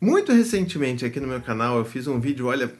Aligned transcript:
Muito 0.00 0.32
recentemente 0.32 1.04
aqui 1.04 1.20
no 1.20 1.28
meu 1.28 1.42
canal 1.42 1.76
eu 1.76 1.84
fiz 1.84 2.06
um 2.06 2.18
vídeo, 2.18 2.46
olha, 2.46 2.72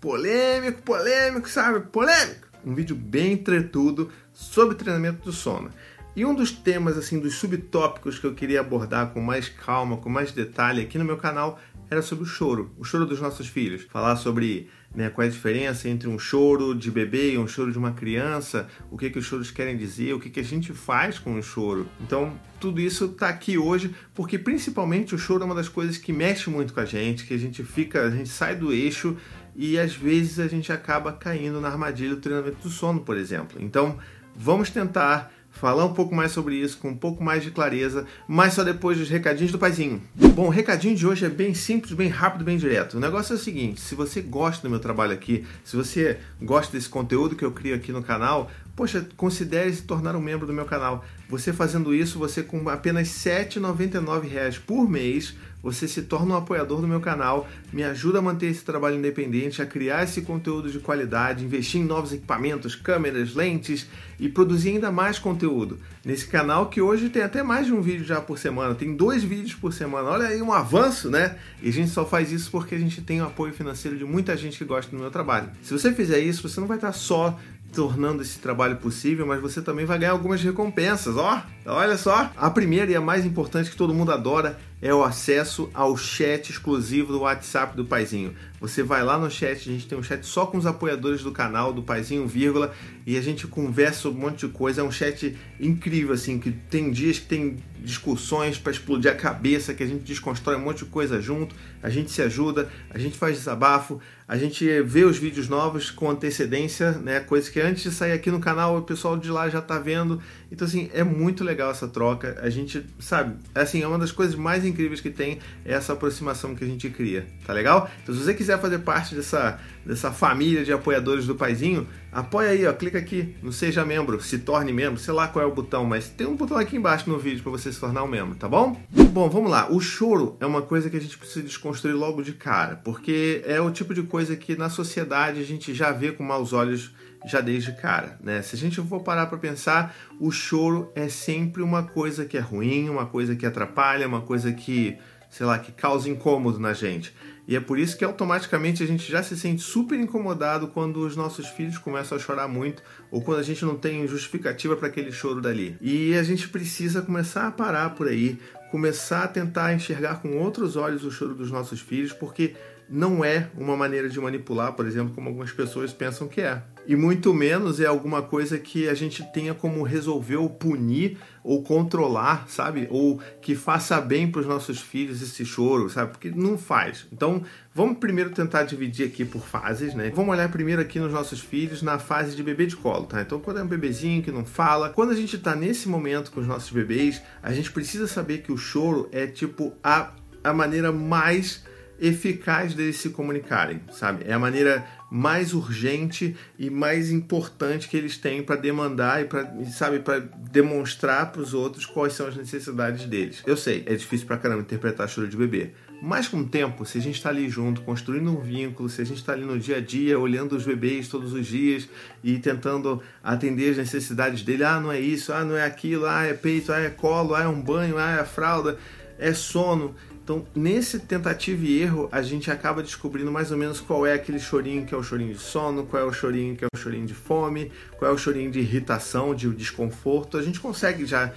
polêmico, 0.00 0.80
polêmico, 0.82 1.48
sabe? 1.48 1.80
Polêmico. 1.80 2.46
Um 2.64 2.72
vídeo 2.72 2.94
bem 2.94 3.36
tretudo 3.36 4.12
sobre 4.32 4.76
treinamento 4.76 5.24
do 5.24 5.32
sono. 5.32 5.72
E 6.14 6.24
um 6.24 6.32
dos 6.32 6.52
temas, 6.52 6.96
assim, 6.96 7.18
dos 7.18 7.34
subtópicos 7.34 8.20
que 8.20 8.26
eu 8.28 8.32
queria 8.32 8.60
abordar 8.60 9.12
com 9.12 9.20
mais 9.20 9.48
calma, 9.48 9.96
com 9.96 10.08
mais 10.08 10.30
detalhe 10.30 10.80
aqui 10.80 10.98
no 10.98 11.04
meu 11.04 11.16
canal 11.16 11.58
era 11.90 12.00
sobre 12.00 12.22
o 12.22 12.28
choro, 12.28 12.72
o 12.78 12.84
choro 12.84 13.04
dos 13.04 13.20
nossos 13.20 13.48
filhos. 13.48 13.82
Falar 13.90 14.14
sobre 14.14 14.70
né, 14.94 15.10
qual 15.10 15.24
é 15.24 15.28
a 15.28 15.30
diferença 15.30 15.88
entre 15.88 16.08
um 16.08 16.18
choro 16.18 16.74
de 16.74 16.90
bebê 16.90 17.32
e 17.32 17.38
um 17.38 17.46
choro 17.46 17.70
de 17.70 17.78
uma 17.78 17.92
criança, 17.92 18.68
o 18.90 18.96
que, 18.96 19.10
que 19.10 19.18
os 19.18 19.24
choros 19.24 19.50
querem 19.50 19.76
dizer, 19.76 20.14
o 20.14 20.20
que, 20.20 20.30
que 20.30 20.40
a 20.40 20.44
gente 20.44 20.72
faz 20.72 21.18
com 21.18 21.38
o 21.38 21.42
choro. 21.42 21.86
Então, 22.00 22.38
tudo 22.58 22.80
isso 22.80 23.04
está 23.04 23.28
aqui 23.28 23.58
hoje, 23.58 23.94
porque 24.14 24.38
principalmente 24.38 25.14
o 25.14 25.18
choro 25.18 25.42
é 25.42 25.46
uma 25.46 25.54
das 25.54 25.68
coisas 25.68 25.98
que 25.98 26.12
mexe 26.12 26.50
muito 26.50 26.72
com 26.72 26.80
a 26.80 26.84
gente, 26.84 27.26
que 27.26 27.34
a 27.34 27.38
gente 27.38 27.62
fica, 27.62 28.02
a 28.02 28.10
gente 28.10 28.28
sai 28.28 28.56
do 28.56 28.72
eixo 28.72 29.16
e 29.54 29.78
às 29.78 29.94
vezes 29.94 30.38
a 30.38 30.48
gente 30.48 30.72
acaba 30.72 31.12
caindo 31.12 31.60
na 31.60 31.68
armadilha 31.68 32.14
do 32.14 32.20
treinamento 32.20 32.62
do 32.62 32.70
sono, 32.70 33.00
por 33.00 33.16
exemplo. 33.16 33.58
Então, 33.60 33.98
vamos 34.34 34.70
tentar 34.70 35.32
falar 35.58 35.84
um 35.84 35.92
pouco 35.92 36.14
mais 36.14 36.32
sobre 36.32 36.54
isso, 36.54 36.78
com 36.78 36.90
um 36.90 36.96
pouco 36.96 37.22
mais 37.22 37.42
de 37.42 37.50
clareza, 37.50 38.06
mas 38.26 38.54
só 38.54 38.62
depois 38.62 38.96
dos 38.96 39.08
recadinhos 39.08 39.52
do 39.52 39.58
paizinho. 39.58 40.00
Bom, 40.14 40.46
o 40.46 40.50
recadinho 40.50 40.94
de 40.94 41.06
hoje 41.06 41.26
é 41.26 41.28
bem 41.28 41.52
simples, 41.52 41.92
bem 41.92 42.08
rápido, 42.08 42.44
bem 42.44 42.56
direto. 42.56 42.96
O 42.96 43.00
negócio 43.00 43.32
é 43.32 43.36
o 43.36 43.38
seguinte: 43.38 43.80
se 43.80 43.94
você 43.94 44.20
gosta 44.20 44.62
do 44.62 44.70
meu 44.70 44.78
trabalho 44.78 45.12
aqui, 45.12 45.44
se 45.64 45.76
você 45.76 46.18
gosta 46.40 46.72
desse 46.72 46.88
conteúdo 46.88 47.34
que 47.34 47.44
eu 47.44 47.50
crio 47.50 47.74
aqui 47.74 47.90
no 47.90 48.02
canal, 48.02 48.50
poxa, 48.76 49.04
considere 49.16 49.72
se 49.72 49.82
tornar 49.82 50.14
um 50.14 50.20
membro 50.20 50.46
do 50.46 50.52
meu 50.52 50.64
canal. 50.64 51.04
Você 51.28 51.52
fazendo 51.52 51.92
isso, 51.92 52.18
você 52.18 52.44
com 52.44 52.68
apenas 52.68 53.24
R$ 53.24 53.44
7,99 53.46 54.60
por 54.60 54.88
mês 54.88 55.34
você 55.62 55.88
se 55.88 56.02
torna 56.02 56.34
um 56.34 56.36
apoiador 56.36 56.80
do 56.80 56.88
meu 56.88 57.00
canal, 57.00 57.48
me 57.72 57.82
ajuda 57.82 58.18
a 58.18 58.22
manter 58.22 58.46
esse 58.46 58.64
trabalho 58.64 58.96
independente, 58.96 59.60
a 59.60 59.66
criar 59.66 60.04
esse 60.04 60.22
conteúdo 60.22 60.70
de 60.70 60.78
qualidade, 60.78 61.44
investir 61.44 61.80
em 61.80 61.84
novos 61.84 62.12
equipamentos, 62.12 62.74
câmeras, 62.74 63.34
lentes 63.34 63.86
e 64.18 64.28
produzir 64.28 64.70
ainda 64.70 64.90
mais 64.90 65.18
conteúdo. 65.18 65.78
Nesse 66.04 66.26
canal 66.26 66.66
que 66.66 66.80
hoje 66.80 67.08
tem 67.08 67.22
até 67.22 67.42
mais 67.42 67.66
de 67.66 67.72
um 67.72 67.82
vídeo 67.82 68.04
já 68.04 68.20
por 68.20 68.38
semana, 68.38 68.74
tem 68.74 68.94
dois 68.94 69.22
vídeos 69.22 69.54
por 69.54 69.72
semana. 69.72 70.08
Olha 70.08 70.28
aí 70.28 70.40
um 70.40 70.52
avanço, 70.52 71.10
né? 71.10 71.36
E 71.62 71.68
a 71.68 71.72
gente 71.72 71.90
só 71.90 72.06
faz 72.06 72.32
isso 72.32 72.50
porque 72.50 72.74
a 72.74 72.78
gente 72.78 73.02
tem 73.02 73.20
o 73.20 73.26
apoio 73.26 73.52
financeiro 73.52 73.96
de 73.96 74.04
muita 74.04 74.36
gente 74.36 74.56
que 74.58 74.64
gosta 74.64 74.90
do 74.90 74.98
meu 74.98 75.10
trabalho. 75.10 75.50
Se 75.62 75.72
você 75.72 75.92
fizer 75.92 76.18
isso, 76.20 76.48
você 76.48 76.60
não 76.60 76.66
vai 76.66 76.78
estar 76.78 76.92
só 76.92 77.38
tornando 77.72 78.22
esse 78.22 78.38
trabalho 78.38 78.76
possível, 78.76 79.26
mas 79.26 79.40
você 79.40 79.60
também 79.60 79.84
vai 79.84 79.98
ganhar 79.98 80.12
algumas 80.12 80.42
recompensas, 80.42 81.16
ó. 81.16 81.42
Olha 81.66 81.96
só. 81.96 82.30
A 82.36 82.50
primeira 82.50 82.90
e 82.90 82.96
a 82.96 83.00
mais 83.00 83.26
importante 83.26 83.70
que 83.70 83.76
todo 83.76 83.92
mundo 83.92 84.10
adora 84.10 84.58
é 84.80 84.94
o 84.94 85.02
acesso 85.02 85.68
ao 85.74 85.96
chat 85.96 86.50
exclusivo 86.50 87.12
do 87.12 87.20
WhatsApp 87.20 87.76
do 87.76 87.84
Paizinho. 87.84 88.34
Você 88.60 88.82
vai 88.82 89.04
lá 89.04 89.16
no 89.16 89.30
chat, 89.30 89.68
a 89.68 89.72
gente 89.72 89.86
tem 89.86 89.96
um 89.96 90.02
chat 90.02 90.24
só 90.26 90.44
com 90.46 90.58
os 90.58 90.66
apoiadores 90.66 91.22
do 91.22 91.30
canal, 91.30 91.72
do 91.72 91.82
Paizinho, 91.82 92.26
vírgula, 92.26 92.74
e 93.06 93.16
a 93.16 93.20
gente 93.20 93.46
conversa 93.46 94.08
um 94.08 94.12
monte 94.12 94.46
de 94.46 94.52
coisa. 94.52 94.80
É 94.80 94.84
um 94.84 94.90
chat 94.90 95.36
incrível, 95.60 96.12
assim, 96.12 96.38
que 96.38 96.50
tem 96.50 96.90
dias 96.90 97.18
que 97.18 97.26
tem 97.26 97.56
discussões 97.80 98.58
para 98.58 98.72
explodir 98.72 99.10
a 99.10 99.14
cabeça, 99.14 99.72
que 99.72 99.82
a 99.82 99.86
gente 99.86 100.02
desconstrói 100.02 100.56
um 100.56 100.60
monte 100.60 100.78
de 100.78 100.86
coisa 100.86 101.20
junto, 101.20 101.54
a 101.80 101.88
gente 101.88 102.10
se 102.10 102.20
ajuda, 102.20 102.68
a 102.90 102.98
gente 102.98 103.16
faz 103.16 103.36
desabafo, 103.36 104.00
a 104.26 104.36
gente 104.36 104.82
vê 104.82 105.04
os 105.04 105.16
vídeos 105.16 105.48
novos 105.48 105.90
com 105.90 106.10
antecedência, 106.10 106.92
né? 106.92 107.20
Coisa 107.20 107.50
que 107.50 107.60
antes 107.60 107.84
de 107.84 107.90
sair 107.92 108.12
aqui 108.12 108.30
no 108.30 108.40
canal 108.40 108.76
o 108.76 108.82
pessoal 108.82 109.16
de 109.16 109.30
lá 109.30 109.48
já 109.48 109.62
tá 109.62 109.78
vendo. 109.78 110.20
Então, 110.50 110.66
assim, 110.66 110.90
é 110.92 111.04
muito 111.04 111.44
legal 111.44 111.70
essa 111.70 111.86
troca. 111.86 112.36
A 112.42 112.50
gente, 112.50 112.84
sabe, 112.98 113.36
assim, 113.54 113.82
é 113.82 113.86
uma 113.86 113.98
das 113.98 114.12
coisas 114.12 114.34
mais 114.34 114.64
incríveis 114.68 115.00
que 115.00 115.10
tem 115.10 115.38
é 115.64 115.72
essa 115.72 115.92
aproximação 115.92 116.54
que 116.54 116.64
a 116.64 116.66
gente 116.66 116.88
cria, 116.90 117.26
tá 117.46 117.52
legal? 117.52 117.90
Então, 118.02 118.14
se 118.14 118.22
você 118.22 118.34
quiser 118.34 118.60
fazer 118.60 118.78
parte 118.80 119.14
dessa, 119.14 119.58
dessa 119.84 120.12
família 120.12 120.64
de 120.64 120.72
apoiadores 120.72 121.26
do 121.26 121.34
Paizinho, 121.34 121.86
apoia 122.12 122.50
aí, 122.50 122.66
ó, 122.66 122.72
clica 122.72 122.98
aqui 122.98 123.34
no 123.42 123.52
Seja 123.52 123.84
Membro, 123.84 124.20
se 124.20 124.38
torne 124.38 124.72
membro, 124.72 125.00
sei 125.00 125.14
lá 125.14 125.28
qual 125.28 125.44
é 125.44 125.48
o 125.48 125.54
botão, 125.54 125.84
mas 125.84 126.08
tem 126.08 126.26
um 126.26 126.36
botão 126.36 126.56
aqui 126.56 126.76
embaixo 126.76 127.08
no 127.08 127.18
vídeo 127.18 127.42
para 127.42 127.52
você 127.52 127.72
se 127.72 127.80
tornar 127.80 128.02
um 128.02 128.08
membro, 128.08 128.34
tá 128.36 128.48
bom? 128.48 128.80
Bom, 129.12 129.28
vamos 129.28 129.50
lá. 129.50 129.70
O 129.70 129.80
choro 129.80 130.36
é 130.40 130.46
uma 130.46 130.62
coisa 130.62 130.88
que 130.88 130.96
a 130.96 131.00
gente 131.00 131.18
precisa 131.18 131.42
desconstruir 131.42 131.94
logo 131.94 132.22
de 132.22 132.32
cara, 132.32 132.76
porque 132.76 133.42
é 133.46 133.60
o 133.60 133.70
tipo 133.70 133.94
de 133.94 134.02
coisa 134.02 134.36
que 134.36 134.56
na 134.56 134.70
sociedade 134.70 135.40
a 135.40 135.44
gente 135.44 135.74
já 135.74 135.90
vê 135.92 136.12
com 136.12 136.22
maus 136.22 136.52
olhos 136.52 136.92
já 137.26 137.40
desde 137.40 137.72
cara, 137.72 138.18
né? 138.22 138.42
Se 138.42 138.56
a 138.56 138.58
gente 138.58 138.80
for 138.80 139.00
parar 139.00 139.26
para 139.26 139.38
pensar, 139.38 139.94
o 140.20 140.30
choro 140.30 140.92
é 140.94 141.08
sempre 141.08 141.62
uma 141.62 141.82
coisa 141.82 142.24
que 142.24 142.36
é 142.36 142.40
ruim, 142.40 142.88
uma 142.88 143.06
coisa 143.06 143.34
que 143.34 143.46
atrapalha, 143.46 144.06
uma 144.06 144.20
coisa 144.20 144.52
que, 144.52 144.96
sei 145.30 145.46
lá, 145.46 145.58
que 145.58 145.72
causa 145.72 146.08
incômodo 146.08 146.58
na 146.58 146.72
gente. 146.72 147.14
E 147.48 147.56
é 147.56 147.60
por 147.60 147.78
isso 147.78 147.96
que 147.96 148.04
automaticamente 148.04 148.82
a 148.82 148.86
gente 148.86 149.10
já 149.10 149.22
se 149.22 149.34
sente 149.34 149.62
super 149.62 149.98
incomodado 149.98 150.68
quando 150.68 150.98
os 150.98 151.16
nossos 151.16 151.46
filhos 151.48 151.78
começam 151.78 152.18
a 152.18 152.20
chorar 152.20 152.46
muito 152.46 152.82
ou 153.10 153.22
quando 153.22 153.38
a 153.38 153.42
gente 153.42 153.64
não 153.64 153.74
tem 153.74 154.06
justificativa 154.06 154.76
para 154.76 154.88
aquele 154.88 155.10
choro 155.10 155.40
dali. 155.40 155.74
E 155.80 156.14
a 156.14 156.22
gente 156.22 156.46
precisa 156.50 157.00
começar 157.00 157.46
a 157.46 157.50
parar 157.50 157.94
por 157.94 158.06
aí, 158.06 158.38
começar 158.70 159.24
a 159.24 159.28
tentar 159.28 159.72
enxergar 159.72 160.20
com 160.20 160.36
outros 160.36 160.76
olhos 160.76 161.04
o 161.04 161.10
choro 161.10 161.34
dos 161.34 161.50
nossos 161.50 161.80
filhos, 161.80 162.12
porque 162.12 162.54
não 162.88 163.24
é 163.24 163.50
uma 163.56 163.76
maneira 163.76 164.08
de 164.08 164.18
manipular, 164.20 164.72
por 164.72 164.86
exemplo, 164.86 165.14
como 165.14 165.28
algumas 165.28 165.52
pessoas 165.52 165.92
pensam 165.92 166.26
que 166.26 166.40
é. 166.40 166.62
E 166.86 166.96
muito 166.96 167.34
menos 167.34 167.80
é 167.80 167.86
alguma 167.86 168.22
coisa 168.22 168.58
que 168.58 168.88
a 168.88 168.94
gente 168.94 169.22
tenha 169.30 169.52
como 169.52 169.82
resolver 169.82 170.36
ou 170.36 170.48
punir 170.48 171.18
ou 171.44 171.62
controlar, 171.62 172.48
sabe? 172.48 172.88
Ou 172.90 173.20
que 173.42 173.54
faça 173.54 174.00
bem 174.00 174.30
para 174.30 174.40
os 174.40 174.46
nossos 174.46 174.80
filhos 174.80 175.20
esse 175.20 175.44
choro, 175.44 175.90
sabe? 175.90 176.12
Porque 176.12 176.30
não 176.30 176.56
faz. 176.56 177.06
Então, 177.12 177.42
vamos 177.74 177.98
primeiro 177.98 178.30
tentar 178.30 178.62
dividir 178.62 179.06
aqui 179.06 179.22
por 179.22 179.42
fases, 179.42 179.94
né? 179.94 180.10
Vamos 180.14 180.32
olhar 180.32 180.50
primeiro 180.50 180.80
aqui 180.80 180.98
nos 180.98 181.12
nossos 181.12 181.40
filhos 181.40 181.82
na 181.82 181.98
fase 181.98 182.34
de 182.34 182.42
bebê 182.42 182.64
de 182.64 182.76
colo, 182.76 183.04
tá? 183.04 183.20
Então, 183.20 183.38
quando 183.38 183.60
é 183.60 183.62
um 183.62 183.68
bebezinho 183.68 184.22
que 184.22 184.32
não 184.32 184.46
fala, 184.46 184.88
quando 184.88 185.10
a 185.10 185.14
gente 185.14 185.36
está 185.36 185.54
nesse 185.54 185.90
momento 185.90 186.30
com 186.30 186.40
os 186.40 186.46
nossos 186.46 186.70
bebês, 186.70 187.20
a 187.42 187.52
gente 187.52 187.70
precisa 187.70 188.06
saber 188.06 188.38
que 188.38 188.50
o 188.50 188.56
choro 188.56 189.10
é 189.12 189.26
tipo 189.26 189.74
a, 189.84 190.12
a 190.42 190.54
maneira 190.54 190.90
mais 190.90 191.67
eficaz 192.00 192.74
deles 192.74 192.96
se 192.96 193.10
comunicarem, 193.10 193.80
sabe? 193.90 194.24
É 194.26 194.32
a 194.32 194.38
maneira 194.38 194.86
mais 195.10 195.54
urgente 195.54 196.36
e 196.58 196.68
mais 196.68 197.10
importante 197.10 197.88
que 197.88 197.96
eles 197.96 198.16
têm 198.18 198.42
para 198.42 198.56
demandar 198.56 199.22
e 199.22 199.24
para, 199.24 199.50
sabe, 199.66 200.00
para 200.00 200.20
demonstrar 200.20 201.32
para 201.32 201.40
os 201.40 201.54
outros 201.54 201.86
quais 201.86 202.12
são 202.12 202.26
as 202.26 202.36
necessidades 202.36 203.06
deles. 203.06 203.42
Eu 203.46 203.56
sei, 203.56 203.82
é 203.86 203.94
difícil 203.94 204.26
para 204.26 204.36
caramba 204.36 204.62
interpretar 204.62 205.08
choro 205.08 205.26
de 205.26 205.36
bebê, 205.36 205.72
mas 206.00 206.28
com 206.28 206.38
o 206.38 206.46
tempo, 206.46 206.84
se 206.84 206.98
a 206.98 207.00
gente 207.00 207.16
está 207.16 207.30
ali 207.30 207.48
junto, 207.48 207.80
construindo 207.80 208.30
um 208.30 208.40
vínculo, 208.40 208.88
se 208.88 209.02
a 209.02 209.04
gente 209.04 209.18
está 209.18 209.32
ali 209.32 209.44
no 209.44 209.58
dia 209.58 209.78
a 209.78 209.80
dia, 209.80 210.18
olhando 210.18 210.54
os 210.54 210.64
bebês 210.64 211.08
todos 211.08 211.32
os 211.32 211.46
dias 211.46 211.88
e 212.22 212.38
tentando 212.38 213.02
atender 213.22 213.70
as 213.70 213.78
necessidades 213.78 214.42
dele, 214.42 214.62
ah, 214.62 214.78
não 214.78 214.92
é 214.92 215.00
isso, 215.00 215.32
ah, 215.32 215.44
não 215.44 215.56
é 215.56 215.64
aquilo, 215.64 216.06
ah, 216.06 216.24
é 216.24 216.34
peito, 216.34 216.72
ah, 216.72 216.78
é 216.78 216.90
colo, 216.90 217.34
ah, 217.34 217.42
é 217.42 217.48
um 217.48 217.60
banho, 217.60 217.98
ah, 217.98 218.12
é 218.20 218.24
fralda, 218.24 218.78
é 219.18 219.32
sono. 219.32 219.94
Então, 220.28 220.44
nesse 220.54 220.98
tentativa 220.98 221.64
e 221.64 221.80
erro, 221.80 222.06
a 222.12 222.20
gente 222.20 222.50
acaba 222.50 222.82
descobrindo 222.82 223.32
mais 223.32 223.50
ou 223.50 223.56
menos 223.56 223.80
qual 223.80 224.06
é 224.06 224.12
aquele 224.12 224.38
chorinho 224.38 224.84
que 224.84 224.94
é 224.94 224.98
o 224.98 225.02
chorinho 225.02 225.32
de 225.32 225.40
sono, 225.40 225.86
qual 225.86 226.02
é 226.02 226.04
o 226.04 226.12
chorinho 226.12 226.54
que 226.54 226.62
é 226.62 226.68
o 226.70 226.76
chorinho 226.76 227.06
de 227.06 227.14
fome, 227.14 227.72
qual 227.98 228.10
é 228.10 228.14
o 228.14 228.18
chorinho 228.18 228.50
de 228.50 228.58
irritação, 228.58 229.34
de 229.34 229.48
desconforto. 229.48 230.36
A 230.36 230.42
gente 230.42 230.60
consegue 230.60 231.06
já, 231.06 231.32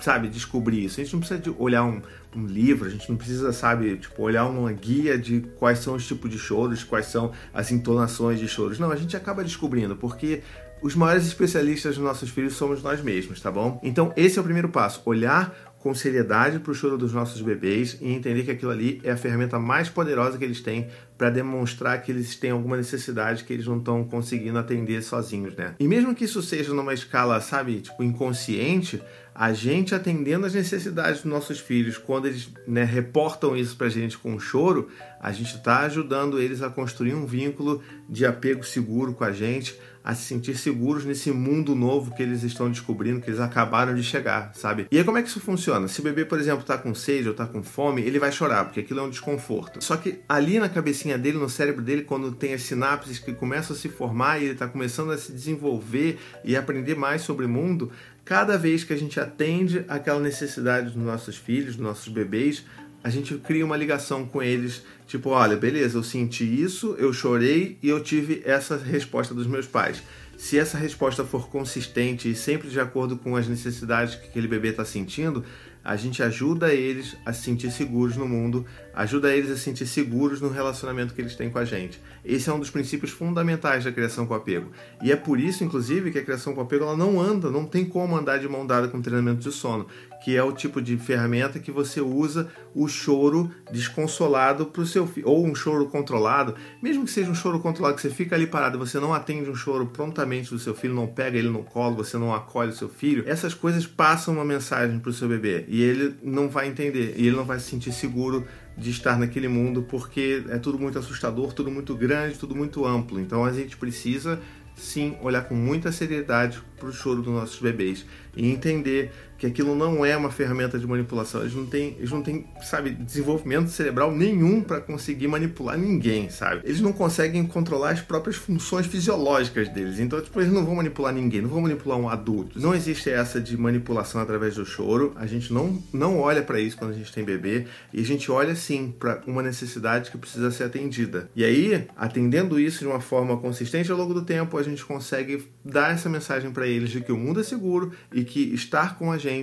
sabe, 0.00 0.28
descobrir 0.28 0.86
isso. 0.86 0.98
A 0.98 1.04
gente 1.04 1.12
não 1.12 1.20
precisa 1.20 1.54
olhar 1.58 1.84
um, 1.84 2.00
um 2.34 2.46
livro, 2.46 2.88
a 2.88 2.90
gente 2.90 3.10
não 3.10 3.18
precisa, 3.18 3.52
sabe, 3.52 3.98
tipo, 3.98 4.22
olhar 4.22 4.46
uma 4.46 4.72
guia 4.72 5.18
de 5.18 5.42
quais 5.58 5.80
são 5.80 5.94
os 5.94 6.06
tipos 6.06 6.30
de 6.30 6.38
choros, 6.38 6.82
quais 6.82 7.04
são 7.04 7.30
as 7.52 7.70
entonações 7.70 8.40
de 8.40 8.48
choros. 8.48 8.78
Não, 8.78 8.90
a 8.90 8.96
gente 8.96 9.14
acaba 9.14 9.44
descobrindo, 9.44 9.96
porque 9.96 10.40
os 10.80 10.94
maiores 10.94 11.26
especialistas 11.26 11.96
dos 11.96 12.04
nossos 12.04 12.30
filhos 12.30 12.54
somos 12.54 12.82
nós 12.82 13.02
mesmos, 13.02 13.40
tá 13.40 13.50
bom? 13.50 13.80
Então, 13.82 14.14
esse 14.16 14.38
é 14.38 14.40
o 14.40 14.44
primeiro 14.44 14.70
passo: 14.70 15.02
olhar 15.04 15.73
com 15.84 15.94
seriedade 15.94 16.60
para 16.60 16.72
o 16.72 16.74
choro 16.74 16.96
dos 16.96 17.12
nossos 17.12 17.42
bebês 17.42 17.98
e 18.00 18.10
entender 18.10 18.42
que 18.42 18.50
aquilo 18.50 18.70
ali 18.70 19.02
é 19.04 19.10
a 19.10 19.16
ferramenta 19.18 19.58
mais 19.58 19.86
poderosa 19.86 20.38
que 20.38 20.44
eles 20.44 20.62
têm 20.62 20.88
para 21.18 21.28
demonstrar 21.28 22.00
que 22.00 22.10
eles 22.10 22.34
têm 22.36 22.52
alguma 22.52 22.78
necessidade 22.78 23.44
que 23.44 23.52
eles 23.52 23.66
não 23.66 23.76
estão 23.76 24.02
conseguindo 24.02 24.58
atender 24.58 25.02
sozinhos, 25.02 25.54
né? 25.54 25.74
E 25.78 25.86
mesmo 25.86 26.14
que 26.14 26.24
isso 26.24 26.40
seja 26.40 26.72
numa 26.72 26.94
escala, 26.94 27.38
sabe, 27.38 27.82
tipo 27.82 28.02
inconsciente, 28.02 29.02
a 29.34 29.52
gente 29.52 29.94
atendendo 29.94 30.46
as 30.46 30.54
necessidades 30.54 31.20
dos 31.20 31.30
nossos 31.30 31.60
filhos, 31.60 31.98
quando 31.98 32.28
eles 32.28 32.48
né, 32.66 32.82
reportam 32.82 33.54
isso 33.54 33.76
para 33.76 33.88
a 33.88 33.90
gente 33.90 34.16
com 34.16 34.40
choro, 34.40 34.88
a 35.20 35.32
gente 35.32 35.54
está 35.54 35.80
ajudando 35.80 36.40
eles 36.40 36.62
a 36.62 36.70
construir 36.70 37.12
um 37.12 37.26
vínculo 37.26 37.82
de 38.08 38.24
apego 38.24 38.64
seguro 38.64 39.12
com 39.12 39.24
a 39.24 39.32
gente, 39.32 39.78
a 40.04 40.14
se 40.14 40.24
sentir 40.24 40.54
seguros 40.58 41.06
nesse 41.06 41.30
mundo 41.30 41.74
novo 41.74 42.14
que 42.14 42.22
eles 42.22 42.42
estão 42.42 42.70
descobrindo, 42.70 43.22
que 43.22 43.30
eles 43.30 43.40
acabaram 43.40 43.94
de 43.94 44.02
chegar, 44.02 44.52
sabe? 44.54 44.86
E 44.90 44.98
aí 44.98 45.04
como 45.04 45.16
é 45.16 45.22
que 45.22 45.28
isso 45.30 45.40
funciona? 45.40 45.88
Se 45.88 46.00
o 46.00 46.02
bebê, 46.02 46.26
por 46.26 46.38
exemplo, 46.38 46.60
está 46.60 46.76
com 46.76 46.94
sede 46.94 47.28
ou 47.28 47.32
está 47.32 47.46
com 47.46 47.62
fome, 47.62 48.02
ele 48.02 48.18
vai 48.18 48.30
chorar, 48.30 48.64
porque 48.66 48.80
aquilo 48.80 49.00
é 49.00 49.02
um 49.02 49.08
desconforto. 49.08 49.82
Só 49.82 49.96
que 49.96 50.20
ali 50.28 50.58
na 50.58 50.68
cabecinha 50.68 51.16
dele, 51.16 51.38
no 51.38 51.48
cérebro 51.48 51.80
dele, 51.80 52.02
quando 52.02 52.30
tem 52.32 52.52
as 52.52 52.62
sinapses 52.62 53.18
que 53.18 53.32
começam 53.32 53.74
a 53.74 53.78
se 53.78 53.88
formar 53.88 54.38
e 54.38 54.44
ele 54.44 54.52
está 54.52 54.68
começando 54.68 55.10
a 55.10 55.16
se 55.16 55.32
desenvolver 55.32 56.18
e 56.44 56.54
aprender 56.54 56.94
mais 56.94 57.22
sobre 57.22 57.46
o 57.46 57.48
mundo, 57.48 57.90
cada 58.26 58.58
vez 58.58 58.84
que 58.84 58.92
a 58.92 58.96
gente 58.98 59.18
atende 59.18 59.86
aquela 59.88 60.20
necessidade 60.20 60.90
dos 60.90 61.02
nossos 61.02 61.36
filhos, 61.36 61.76
dos 61.76 61.84
nossos 61.84 62.08
bebês, 62.08 62.62
a 63.04 63.10
gente 63.10 63.34
cria 63.34 63.66
uma 63.66 63.76
ligação 63.76 64.24
com 64.24 64.42
eles, 64.42 64.82
tipo, 65.06 65.28
olha, 65.28 65.58
beleza, 65.58 65.98
eu 65.98 66.02
senti 66.02 66.42
isso, 66.42 66.96
eu 66.98 67.12
chorei 67.12 67.76
e 67.82 67.88
eu 67.90 68.02
tive 68.02 68.40
essa 68.46 68.78
resposta 68.78 69.34
dos 69.34 69.46
meus 69.46 69.66
pais. 69.66 70.02
Se 70.38 70.58
essa 70.58 70.78
resposta 70.78 71.22
for 71.22 71.48
consistente 71.50 72.30
e 72.30 72.34
sempre 72.34 72.70
de 72.70 72.80
acordo 72.80 73.18
com 73.18 73.36
as 73.36 73.46
necessidades 73.46 74.14
que 74.14 74.28
aquele 74.28 74.48
bebê 74.48 74.68
está 74.68 74.86
sentindo, 74.86 75.44
a 75.84 75.96
gente 75.96 76.22
ajuda 76.22 76.72
eles 76.72 77.14
a 77.26 77.32
se 77.34 77.42
sentir 77.42 77.70
seguros 77.70 78.16
no 78.16 78.26
mundo, 78.26 78.64
ajuda 78.94 79.36
eles 79.36 79.50
a 79.50 79.54
se 79.54 79.60
sentir 79.60 79.86
seguros 79.86 80.40
no 80.40 80.48
relacionamento 80.48 81.12
que 81.12 81.20
eles 81.20 81.36
têm 81.36 81.50
com 81.50 81.58
a 81.58 81.64
gente. 81.64 82.00
Esse 82.24 82.48
é 82.48 82.52
um 82.54 82.58
dos 82.58 82.70
princípios 82.70 83.10
fundamentais 83.10 83.84
da 83.84 83.92
criação 83.92 84.26
com 84.26 84.32
apego. 84.32 84.72
E 85.02 85.12
é 85.12 85.16
por 85.16 85.38
isso, 85.38 85.62
inclusive, 85.62 86.10
que 86.10 86.18
a 86.18 86.24
criação 86.24 86.54
com 86.54 86.62
apego 86.62 86.84
ela 86.84 86.96
não 86.96 87.20
anda, 87.20 87.50
não 87.50 87.66
tem 87.66 87.84
como 87.84 88.16
andar 88.16 88.38
de 88.38 88.48
mão 88.48 88.66
dada 88.66 88.88
com 88.88 89.02
treinamento 89.02 89.42
de 89.42 89.52
sono, 89.52 89.86
que 90.24 90.34
é 90.34 90.42
o 90.42 90.52
tipo 90.52 90.80
de 90.80 90.96
ferramenta 90.96 91.58
que 91.58 91.70
você 91.70 92.00
usa 92.00 92.48
o 92.74 92.88
choro 92.88 93.50
desconsolado 93.70 94.64
para 94.64 94.80
o 94.80 94.86
seu 94.86 95.06
filho, 95.06 95.28
ou 95.28 95.46
um 95.46 95.54
choro 95.54 95.86
controlado, 95.86 96.54
mesmo 96.82 97.04
que 97.04 97.10
seja 97.10 97.30
um 97.30 97.34
choro 97.34 97.60
controlado, 97.60 97.94
que 97.94 98.00
você 98.00 98.08
fica 98.08 98.34
ali 98.34 98.46
parado, 98.46 98.78
você 98.78 98.98
não 98.98 99.12
atende 99.12 99.50
um 99.50 99.54
choro 99.54 99.86
prontamente 99.88 100.48
do 100.48 100.58
seu 100.58 100.74
filho, 100.74 100.94
não 100.94 101.06
pega 101.06 101.36
ele 101.36 101.50
no 101.50 101.62
colo, 101.62 101.96
você 101.96 102.16
não 102.16 102.32
acolhe 102.32 102.70
o 102.70 102.74
seu 102.74 102.88
filho, 102.88 103.22
essas 103.26 103.52
coisas 103.52 103.86
passam 103.86 104.32
uma 104.32 104.46
mensagem 104.46 104.98
para 104.98 105.10
o 105.10 105.12
seu 105.12 105.28
bebê 105.28 105.66
e 105.68 105.82
ele 105.82 106.14
não 106.22 106.48
vai 106.48 106.68
entender, 106.68 107.14
e 107.18 107.26
ele 107.26 107.36
não 107.36 107.44
vai 107.44 107.60
se 107.60 107.68
sentir 107.68 107.92
seguro 107.92 108.46
de 108.78 108.90
estar 108.90 109.18
naquele 109.18 109.46
mundo 109.46 109.82
porque 109.82 110.42
é 110.48 110.58
tudo 110.58 110.78
muito 110.78 110.98
assustador, 110.98 111.52
tudo 111.52 111.70
muito 111.70 111.94
grande, 111.94 112.38
tudo 112.38 112.56
muito 112.56 112.86
amplo. 112.86 113.20
Então 113.20 113.44
a 113.44 113.52
gente 113.52 113.76
precisa 113.76 114.40
sim 114.76 115.16
olhar 115.22 115.42
com 115.42 115.54
muita 115.54 115.92
seriedade 115.92 116.60
para 116.78 116.88
o 116.88 116.92
choro 116.92 117.22
dos 117.22 117.32
nossos 117.32 117.60
bebês 117.60 118.04
e 118.36 118.50
entender 118.50 119.12
que 119.44 119.46
aquilo 119.46 119.74
não 119.74 120.04
é 120.04 120.16
uma 120.16 120.30
ferramenta 120.30 120.78
de 120.78 120.86
manipulação. 120.86 121.42
Eles 121.42 121.54
não 121.54 121.66
têm, 121.66 121.96
eles 121.98 122.10
não 122.10 122.22
têm, 122.22 122.46
sabe, 122.62 122.90
desenvolvimento 122.90 123.68
cerebral 123.68 124.10
nenhum 124.10 124.62
para 124.62 124.80
conseguir 124.80 125.28
manipular 125.28 125.76
ninguém, 125.76 126.30
sabe? 126.30 126.62
Eles 126.64 126.80
não 126.80 126.94
conseguem 126.94 127.44
controlar 127.44 127.90
as 127.90 128.00
próprias 128.00 128.36
funções 128.36 128.86
fisiológicas 128.86 129.68
deles. 129.68 130.00
Então, 130.00 130.20
tipo, 130.22 130.40
eles 130.40 130.50
não 130.50 130.64
vão 130.64 130.76
manipular 130.76 131.12
ninguém, 131.12 131.42
não 131.42 131.50
vão 131.50 131.60
manipular 131.60 131.98
um 131.98 132.08
adulto. 132.08 132.58
Não 132.58 132.74
existe 132.74 133.10
essa 133.10 133.38
de 133.38 133.54
manipulação 133.56 134.18
através 134.18 134.54
do 134.54 134.64
choro. 134.64 135.12
A 135.16 135.26
gente 135.26 135.52
não, 135.52 135.82
não 135.92 136.18
olha 136.18 136.42
para 136.42 136.58
isso 136.58 136.78
quando 136.78 136.92
a 136.92 136.94
gente 136.94 137.12
tem 137.12 137.22
bebê 137.22 137.66
e 137.92 138.00
a 138.00 138.04
gente 138.04 138.30
olha 138.30 138.54
sim 138.54 138.94
para 138.98 139.20
uma 139.26 139.42
necessidade 139.42 140.10
que 140.10 140.16
precisa 140.16 140.50
ser 140.50 140.64
atendida. 140.64 141.28
E 141.36 141.44
aí, 141.44 141.86
atendendo 141.96 142.58
isso 142.58 142.78
de 142.78 142.86
uma 142.86 143.00
forma 143.00 143.36
consistente 143.36 143.92
ao 143.92 143.98
longo 143.98 144.14
do 144.14 144.22
tempo, 144.22 144.56
a 144.56 144.62
gente 144.62 144.82
consegue 144.84 145.44
dar 145.62 145.92
essa 145.92 146.08
mensagem 146.08 146.50
para 146.50 146.66
eles 146.66 146.90
de 146.90 147.02
que 147.02 147.12
o 147.12 147.18
mundo 147.18 147.40
é 147.40 147.42
seguro 147.42 147.92
e 148.10 148.24
que 148.24 148.40
estar 148.54 148.98
com 148.98 149.12
a 149.12 149.18
gente 149.18 149.33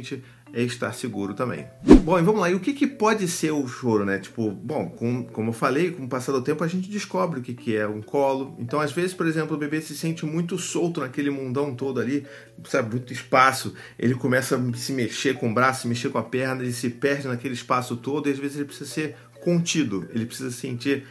é 0.54 0.62
estar 0.64 0.94
seguro 0.94 1.34
também. 1.34 1.66
Bom, 2.04 2.20
e 2.20 2.22
vamos 2.22 2.42
lá. 2.42 2.50
E 2.50 2.56
o 2.56 2.60
que, 2.60 2.74
que 2.74 2.86
pode 2.86 3.28
ser 3.28 3.52
o 3.52 3.68
choro, 3.68 4.06
né? 4.06 4.20
Tipo, 4.20 4.52
bom, 4.52 4.90
com, 4.90 5.24
como 5.24 5.50
eu 5.50 5.54
falei, 5.54 5.92
com 5.92 6.04
o 6.04 6.10
passar 6.10 6.32
do 6.32 6.42
tempo 6.42 6.64
a 6.64 6.68
gente 6.68 6.90
descobre 6.90 7.40
o 7.40 7.44
que, 7.44 7.54
que 7.54 7.76
é 7.76 7.88
um 7.88 8.02
colo. 8.02 8.56
Então, 8.60 8.80
às 8.80 8.92
vezes, 8.92 9.14
por 9.14 9.26
exemplo, 9.26 9.56
o 9.56 9.60
bebê 9.60 9.82
se 9.82 9.96
sente 9.96 10.26
muito 10.26 10.58
solto 10.58 11.00
naquele 11.00 11.30
mundão 11.30 11.74
todo 11.74 12.00
ali, 12.00 12.26
sabe, 12.66 12.92
muito 12.92 13.14
espaço. 13.14 13.74
Ele 13.98 14.14
começa 14.14 14.58
a 14.58 14.78
se 14.78 14.92
mexer 14.92 15.36
com 15.36 15.50
o 15.50 15.54
braço, 15.54 15.84
se 15.84 15.88
mexer 15.88 16.10
com 16.10 16.18
a 16.18 16.24
perna, 16.24 16.62
ele 16.62 16.74
se 16.74 16.90
perde 16.90 17.28
naquele 17.28 17.54
espaço 17.54 17.96
todo 17.96 18.28
e 18.28 18.32
às 18.32 18.40
vezes 18.40 18.58
ele 18.58 18.66
precisa 18.66 18.90
ser 18.90 19.16
contido. 19.44 20.08
Ele 20.14 20.26
precisa 20.26 20.52
sentir, 20.52 21.04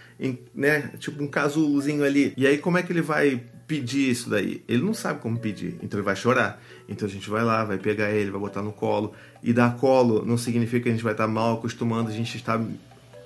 né, 0.55 0.91
tipo 0.99 1.23
um 1.23 1.27
casulozinho 1.27 2.05
ali. 2.05 2.33
E 2.37 2.47
aí, 2.47 2.59
como 2.59 2.79
é 2.79 2.83
que 2.83 2.93
ele 2.93 3.03
vai 3.03 3.43
pedir 3.67 4.11
isso 4.11 4.31
daí? 4.31 4.65
Ele 4.67 4.83
não 4.83 4.95
sabe 4.95 5.21
como 5.21 5.39
pedir, 5.39 5.79
então 5.83 5.99
ele 5.99 6.05
vai 6.05 6.17
chorar. 6.17 6.61
Então 6.89 7.07
a 7.07 7.11
gente 7.11 7.29
vai 7.29 7.45
lá, 7.45 7.65
vai 7.65 7.79
pegar 7.79 8.11
ele, 8.11 8.31
vai 8.31 8.41
botar 8.41 8.63
no 8.63 8.73
colo. 8.73 9.15
E 9.43 9.53
dar 9.53 9.77
colo 9.77 10.25
não 10.25 10.39
significa 10.39 10.85
que 10.85 10.89
a 10.89 10.93
gente 10.93 11.05
vai 11.05 11.13
estar 11.13 11.29
mal 11.29 11.55
acostumando, 11.55 12.09
a 12.09 12.13
gente 12.13 12.37
está 12.37 12.61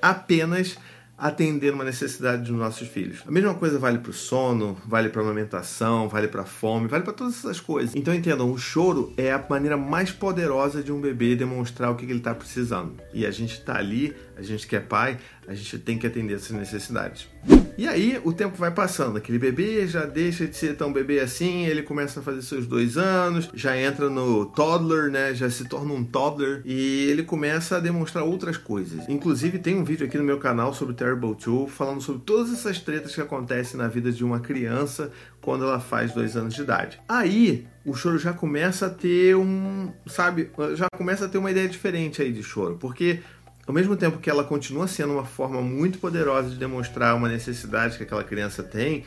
apenas 0.03 0.77
atender 1.17 1.73
uma 1.73 1.85
necessidade 1.85 2.43
dos 2.43 2.59
nossos 2.59 2.89
filhos. 2.89 3.23
A 3.27 3.31
mesma 3.31 3.55
coisa 3.55 3.79
vale 3.79 3.99
para 3.99 4.11
o 4.11 4.15
sono, 4.15 4.77
vale 4.87 5.09
para 5.09 5.23
a 5.23 5.25
amamentação, 5.25 6.09
vale 6.09 6.29
para 6.29 6.43
a 6.43 6.45
fome, 6.45 6.89
vale 6.89 7.05
para 7.05 7.13
todas 7.13 7.39
essas 7.39 7.61
coisas. 7.61 7.95
Então 7.95 8.15
entendam, 8.15 8.51
o 8.51 8.59
choro 8.59 9.13
é 9.17 9.33
a 9.33 9.45
maneira 9.49 9.77
mais 9.77 10.11
poderosa 10.11 10.83
de 10.83 10.93
um 10.93 11.01
bebê 11.01 11.37
demonstrar 11.37 11.91
o 11.91 11.95
que 11.95 12.05
ele 12.05 12.19
está 12.19 12.35
precisando. 12.35 12.95
E 13.13 13.25
a 13.25 13.31
gente 13.31 13.55
está 13.55 13.77
ali, 13.79 14.15
a 14.37 14.43
gente 14.43 14.67
que 14.67 14.77
é 14.77 14.81
pai, 14.81 15.19
a 15.47 15.55
gente 15.55 15.79
tem 15.79 15.99
que 15.99 16.07
atender 16.07 16.35
essas 16.35 16.51
necessidades. 16.51 17.29
E 17.77 17.89
aí 17.89 18.21
o 18.25 18.33
tempo 18.33 18.57
vai 18.57 18.71
passando, 18.71 19.19
aquele 19.19 19.39
bebê 19.39 19.87
já 19.87 20.07
deixa 20.07 20.47
de 20.47 20.57
ser 20.57 20.77
tão 20.77 20.93
bebê 20.93 21.19
assim, 21.19 21.67
ele 21.67 21.83
começa 21.83 22.21
a 22.21 22.23
fazer 22.23 22.41
seus 22.43 22.67
dois 22.67 22.97
anos, 22.97 23.51
já 23.53 23.77
entra 23.77 24.09
no 24.09 24.47
toddler, 24.47 25.11
né? 25.11 25.35
Já 25.35 25.51
se 25.51 25.65
torna 25.65 25.93
um 25.93 26.05
toddler 26.05 26.63
e 26.65 27.11
ele 27.11 27.25
começa 27.25 27.77
a 27.77 27.81
demonstrar 27.81 28.25
outras 28.25 28.57
coisas. 28.57 29.09
Inclusive 29.09 29.59
tem 29.59 29.75
um 29.75 29.83
vídeo 29.83 30.07
aqui 30.07 30.17
no 30.17 30.25
meu 30.25 30.39
canal 30.39 30.73
sobre 30.73 30.95
Terrible 30.95 31.35
Two 31.35 31.67
falando 31.67 32.01
sobre 32.01 32.23
todas 32.25 32.53
essas 32.53 32.79
tretas 32.79 33.15
que 33.15 33.21
acontecem 33.21 33.77
na 33.77 33.89
vida 33.89 34.13
de 34.13 34.25
uma 34.25 34.39
criança 34.39 35.11
quando 35.41 35.65
ela 35.65 35.81
faz 35.81 36.13
dois 36.13 36.37
anos 36.37 36.55
de 36.55 36.63
idade. 36.63 37.01
Aí 37.09 37.67
o 37.85 37.93
choro 37.93 38.19
já 38.19 38.33
começa 38.33 38.87
a 38.87 38.91
ter 38.91 39.37
um, 39.37 39.93
sabe, 40.07 40.51
já 40.75 40.87
começa 40.97 41.27
a 41.27 41.29
ter 41.29 41.39
uma 41.39 41.51
ideia 41.51 41.69
diferente 41.69 42.23
aí 42.23 42.33
de 42.33 42.43
choro, 42.43 42.79
porque 42.81 43.21
ao 43.67 43.75
mesmo 43.75 43.97
tempo 43.97 44.19
que 44.19 44.29
ela 44.29 44.45
continua 44.45 44.87
sendo 44.87 45.15
uma 45.15 45.25
forma 45.25 45.61
muito 45.61 45.99
poderosa 45.99 46.51
de 46.51 46.57
demonstrar 46.57 47.15
uma 47.17 47.29
necessidade 47.29 47.97
que 47.97 48.03
aquela 48.03 48.25
criança 48.25 48.63
tem, 48.63 49.05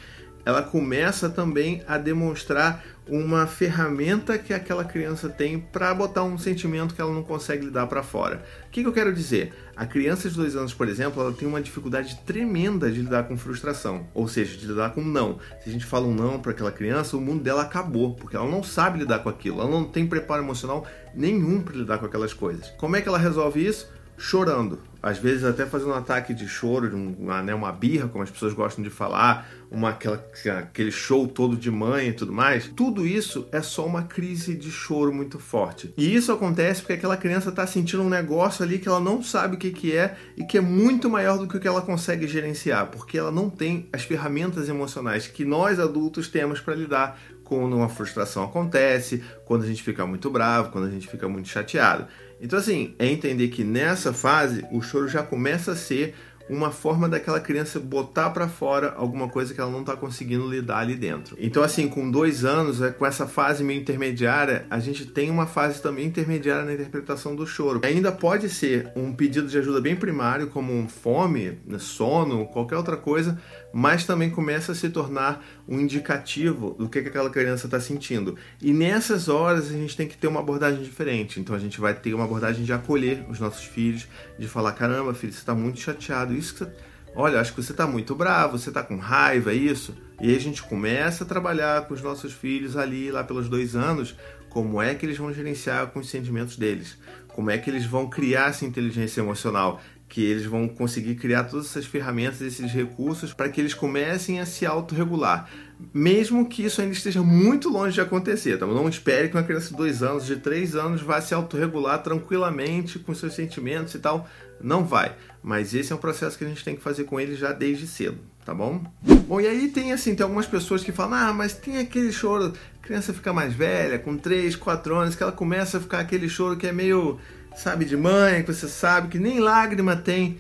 ela 0.48 0.64
começa 0.64 1.30
também 1.30 1.84
a 1.86 1.98
demonstrar 1.98 2.82
uma 3.06 3.46
ferramenta 3.46 4.38
que 4.38 4.54
aquela 4.54 4.86
criança 4.86 5.28
tem 5.28 5.60
para 5.60 5.94
botar 5.94 6.24
um 6.24 6.38
sentimento 6.38 6.96
que 6.96 7.02
ela 7.02 7.14
não 7.14 7.22
consegue 7.22 7.66
lidar 7.66 7.86
para 7.88 8.02
fora. 8.02 8.42
O 8.66 8.72
que, 8.72 8.82
que, 8.82 8.88
eu 8.88 8.94
quero 8.94 9.14
dizer? 9.14 9.54
A 9.76 9.86
criança 9.86 10.30
de 10.30 10.36
dois 10.38 10.56
anos, 10.56 10.74
por 10.74 10.88
exemplo, 10.88 11.22
ela 11.22 11.34
tem 11.34 11.46
uma 11.46 11.62
dificuldade 11.62 12.18
tremenda 12.26 12.90
de 12.90 13.02
lidar 13.02 13.28
com 13.28 13.38
frustração, 13.38 14.08
ou 14.14 14.26
seja, 14.30 14.58
de 14.58 14.66
lidar 14.66 14.92
com 14.92 15.02
não. 15.02 15.38
Se 15.62 15.70
a 15.70 15.74
gente 15.74 15.86
fala 15.86 16.08
um 16.08 16.14
não 16.14 16.40
para 16.40 16.54
aquela 16.54 16.72
criança, 16.72 17.18
o 17.18 17.22
mundo 17.22 17.44
dela 17.44 17.64
acabou, 17.64 18.16
porque 18.16 18.38
ela 18.38 18.50
não 18.50 18.64
sabe 18.64 19.00
lidar 19.00 19.20
com 19.20 19.28
aquilo, 19.28 19.60
ela 19.60 19.70
não 19.70 19.84
tem 19.84 20.08
preparo 20.08 20.44
emocional 20.44 20.88
nenhum 21.14 21.62
para 21.62 21.76
lidar 21.76 21.98
com 21.98 22.06
aquelas 22.06 22.34
coisas. 22.34 22.70
Como 22.78 22.96
é 22.96 23.02
que 23.02 23.10
ela 23.10 23.18
resolve 23.18 23.66
isso? 23.66 23.97
Chorando, 24.18 24.80
às 25.02 25.20
vezes 25.20 25.44
até 25.44 25.66
fazendo 25.66 25.92
um 25.92 25.96
ataque 25.96 26.34
de 26.34 26.48
choro, 26.48 26.94
uma, 26.96 27.42
né, 27.42 27.54
uma 27.54 27.72
birra, 27.72 28.08
como 28.08 28.24
as 28.24 28.32
pessoas 28.32 28.54
gostam 28.54 28.84
de 28.84 28.90
falar, 28.90 29.48
uma, 29.70 29.90
aquela, 29.90 30.24
aquele 30.60 30.92
show 30.92 31.28
todo 31.28 31.56
de 31.56 31.70
mãe 31.70 32.10
e 32.10 32.14
tudo 32.14 32.34
mais. 32.34 32.68
Tudo 32.68 33.06
isso 33.06 33.48
é 33.52 33.62
só 33.62 33.86
uma 33.86 34.04
crise 34.04 34.56
de 34.56 34.72
choro 34.72 35.14
muito 35.14 35.40
forte. 35.40 35.94
E 35.96 36.14
isso 36.14 36.32
acontece 36.32 36.82
porque 36.82 36.94
aquela 36.94 37.16
criança 37.16 37.50
está 37.50 37.68
sentindo 37.68 38.04
um 38.04 38.10
negócio 38.10 38.64
ali 38.64 38.80
que 38.80 38.88
ela 38.88 39.00
não 39.00 39.22
sabe 39.22 39.56
o 39.56 39.60
que, 39.60 39.72
que 39.72 39.96
é 39.96 40.18
e 40.36 40.44
que 40.44 40.58
é 40.58 40.62
muito 40.62 41.10
maior 41.10 41.38
do 41.38 41.48
que 41.48 41.58
o 41.58 41.60
que 41.60 41.68
ela 41.68 41.82
consegue 41.82 42.28
gerenciar, 42.28 42.88
porque 42.88 43.18
ela 43.18 43.32
não 43.32 43.50
tem 43.50 43.88
as 43.94 44.04
ferramentas 44.04 44.68
emocionais 44.68 45.28
que 45.28 45.46
nós 45.46 45.80
adultos 45.80 46.28
temos 46.28 46.60
para 46.60 46.76
lidar 46.76 47.20
quando 47.44 47.78
uma 47.78 47.88
frustração 47.88 48.44
acontece, 48.44 49.24
quando 49.46 49.64
a 49.64 49.68
gente 49.68 49.82
fica 49.82 50.06
muito 50.06 50.30
bravo, 50.30 50.70
quando 50.70 50.88
a 50.88 50.90
gente 50.90 51.08
fica 51.08 51.30
muito 51.30 51.48
chateado. 51.48 52.06
Então, 52.42 52.60
assim, 52.60 52.94
é 53.00 53.08
entender 53.08 53.48
que 53.50 53.64
nessa 53.64 54.14
fase 54.14 54.66
o 54.72 54.82
choro 54.82 55.08
já 55.08 55.24
começa 55.24 55.72
a 55.72 55.76
ser 55.76 56.14
uma 56.50 56.72
forma 56.72 57.10
daquela 57.10 57.40
criança 57.40 57.80
botar 57.80 58.30
para 58.30 58.48
fora 58.48 58.94
alguma 58.96 59.28
coisa 59.28 59.54
que 59.54 59.60
ela 59.60 59.70
não 59.70 59.82
está 59.82 59.96
conseguindo 59.96 60.50
lidar 60.50 60.80
ali 60.80 60.96
dentro. 60.96 61.36
Então, 61.40 61.62
assim, 61.62 61.88
com 61.88 62.10
dois 62.10 62.46
anos, 62.46 62.82
é, 62.82 62.90
com 62.90 63.06
essa 63.06 63.28
fase 63.28 63.64
meio 63.64 63.82
intermediária, 63.82 64.66
a 64.70 64.80
gente 64.80 65.06
tem 65.06 65.30
uma 65.30 65.46
fase 65.46 65.82
também 65.82 66.06
intermediária 66.06 66.64
na 66.64 66.74
interpretação 66.74 67.36
do 67.36 67.46
choro. 67.46 67.82
Ainda 67.84 68.12
pode 68.12 68.50
ser 68.50 68.92
um 68.96 69.14
pedido 69.14 69.48
de 69.48 69.58
ajuda 69.58 69.82
bem 69.82 69.96
primário, 69.96 70.48
como 70.48 70.88
fome, 70.88 71.60
né, 71.66 71.78
sono, 71.80 72.46
qualquer 72.48 72.78
outra 72.78 72.96
coisa, 72.96 73.38
mas 73.80 74.06
também 74.06 74.32
começa 74.32 74.72
a 74.72 74.76
se 74.76 74.90
tornar 74.90 75.46
um 75.68 75.80
indicativo 75.80 76.76
do 76.80 76.90
que, 76.90 77.00
que 77.00 77.10
aquela 77.10 77.30
criança 77.30 77.68
está 77.68 77.80
sentindo. 77.80 78.36
E 78.60 78.74
nessas 78.74 79.30
horas 79.30 79.70
a 79.70 79.74
gente 79.74 79.96
tem 79.96 80.08
que 80.08 80.18
ter 80.18 80.26
uma 80.26 80.40
abordagem 80.40 80.82
diferente. 80.82 81.40
Então 81.40 81.56
a 81.56 81.60
gente 81.60 81.80
vai 81.80 81.94
ter 81.94 82.16
uma 82.16 82.24
abordagem 82.24 82.66
de 82.66 82.74
acolher 82.74 83.24
os 83.30 83.40
nossos 83.40 83.66
filhos, 83.66 84.08
de 84.40 84.48
falar: 84.48 84.72
caramba, 84.72 85.14
filho, 85.14 85.32
você 85.32 85.38
está 85.38 85.54
muito 85.54 85.80
chateado. 85.80 86.34
Isso 86.34 86.54
que 86.54 86.60
você... 86.66 86.72
Olha, 87.16 87.40
acho 87.40 87.54
que 87.54 87.62
você 87.62 87.72
está 87.72 87.86
muito 87.86 88.16
bravo, 88.16 88.58
você 88.58 88.70
está 88.70 88.82
com 88.82 88.98
raiva, 88.98 89.52
é 89.52 89.56
isso? 89.56 89.96
E 90.20 90.28
aí 90.28 90.36
a 90.36 90.40
gente 90.40 90.64
começa 90.64 91.24
a 91.24 91.28
trabalhar 91.28 91.88
com 91.88 91.94
os 91.94 92.02
nossos 92.02 92.34
filhos 92.34 92.76
ali, 92.76 93.12
lá 93.12 93.24
pelos 93.24 93.48
dois 93.48 93.76
anos, 93.76 94.16
como 94.50 94.82
é 94.82 94.96
que 94.96 95.06
eles 95.06 95.20
vão 95.20 95.32
gerenciar 95.32 95.86
com 95.88 96.00
os 96.00 96.10
sentimentos 96.10 96.58
deles, 96.58 96.98
como 97.28 97.52
é 97.52 97.60
que 97.60 97.70
eles 97.70 97.86
vão 97.86 98.10
criar 98.10 98.50
essa 98.50 98.66
inteligência 98.66 99.22
emocional 99.22 99.80
que 100.10 100.24
eles 100.24 100.46
vão 100.46 100.68
conseguir 100.68 101.16
criar 101.16 101.44
todas 101.44 101.66
essas 101.66 101.86
ferramentas, 101.86 102.42
esses 102.42 102.72
recursos 102.72 103.34
para 103.34 103.50
que 103.50 103.60
eles 103.60 103.74
comecem 103.74 104.40
a 104.40 104.46
se 104.46 104.66
autorregular. 104.66 105.50
Mesmo 105.94 106.48
que 106.48 106.64
isso 106.64 106.82
ainda 106.82 106.94
esteja 106.94 107.22
muito 107.22 107.70
longe 107.70 107.94
de 107.94 108.02
acontecer. 108.02 108.58
Tá? 108.58 108.66
Não 108.66 108.88
espere 108.88 109.28
que 109.28 109.36
uma 109.36 109.44
criança 109.44 109.70
de 109.70 109.76
dois 109.76 110.02
anos, 110.02 110.26
de 110.26 110.38
três 110.38 110.76
anos, 110.76 111.02
vá 111.02 111.20
se 111.22 111.34
autorregular 111.34 112.02
tranquilamente 112.02 112.98
com 113.00 113.14
seus 113.14 113.34
sentimentos 113.34 113.94
e 113.94 114.00
tal. 114.00 114.28
Não 114.62 114.84
vai. 114.84 115.16
Mas 115.44 115.74
esse 115.74 115.92
é 115.92 115.96
um 115.96 116.00
processo 116.00 116.38
que 116.38 116.46
a 116.46 116.48
gente 116.48 116.64
tem 116.64 116.76
que 116.76 116.82
fazer 116.82 117.04
com 117.04 117.20
eles 117.20 117.38
já 117.38 117.52
desde 117.52 117.86
cedo, 117.86 118.18
tá 118.44 118.54
bom? 118.54 118.82
Bom, 119.28 119.40
e 119.40 119.48
aí 119.48 119.68
tem 119.68 119.94
assim, 119.94 120.16
tem 120.16 120.24
algumas 120.24 120.48
pessoas 120.48 120.84
que 120.84 120.92
falam, 120.92 121.18
ah, 121.20 121.34
mas 121.34 121.54
tem 121.54 121.78
aquele 121.78 122.12
choro, 122.12 122.54
a 122.82 122.86
criança 122.86 123.14
fica 123.14 123.32
mais 123.32 123.54
velha, 123.54 124.00
com 124.00 124.18
3, 124.18 124.56
4 124.56 124.96
anos, 124.96 125.16
que 125.16 125.22
ela 125.22 125.32
começa 125.32 125.78
a 125.78 125.82
ficar 125.82 126.00
aquele 126.00 126.28
choro 126.28 126.58
que 126.58 126.66
é 126.66 126.72
meio 126.72 127.20
sabe, 127.58 127.86
de 127.86 127.98
mãe, 127.98 128.44
que 128.44 128.54
você 128.54 128.68
sabe 128.68 129.10
que 129.10 129.20
nem 129.20 129.40
lágrima 129.40 129.96
tem. 129.96 130.38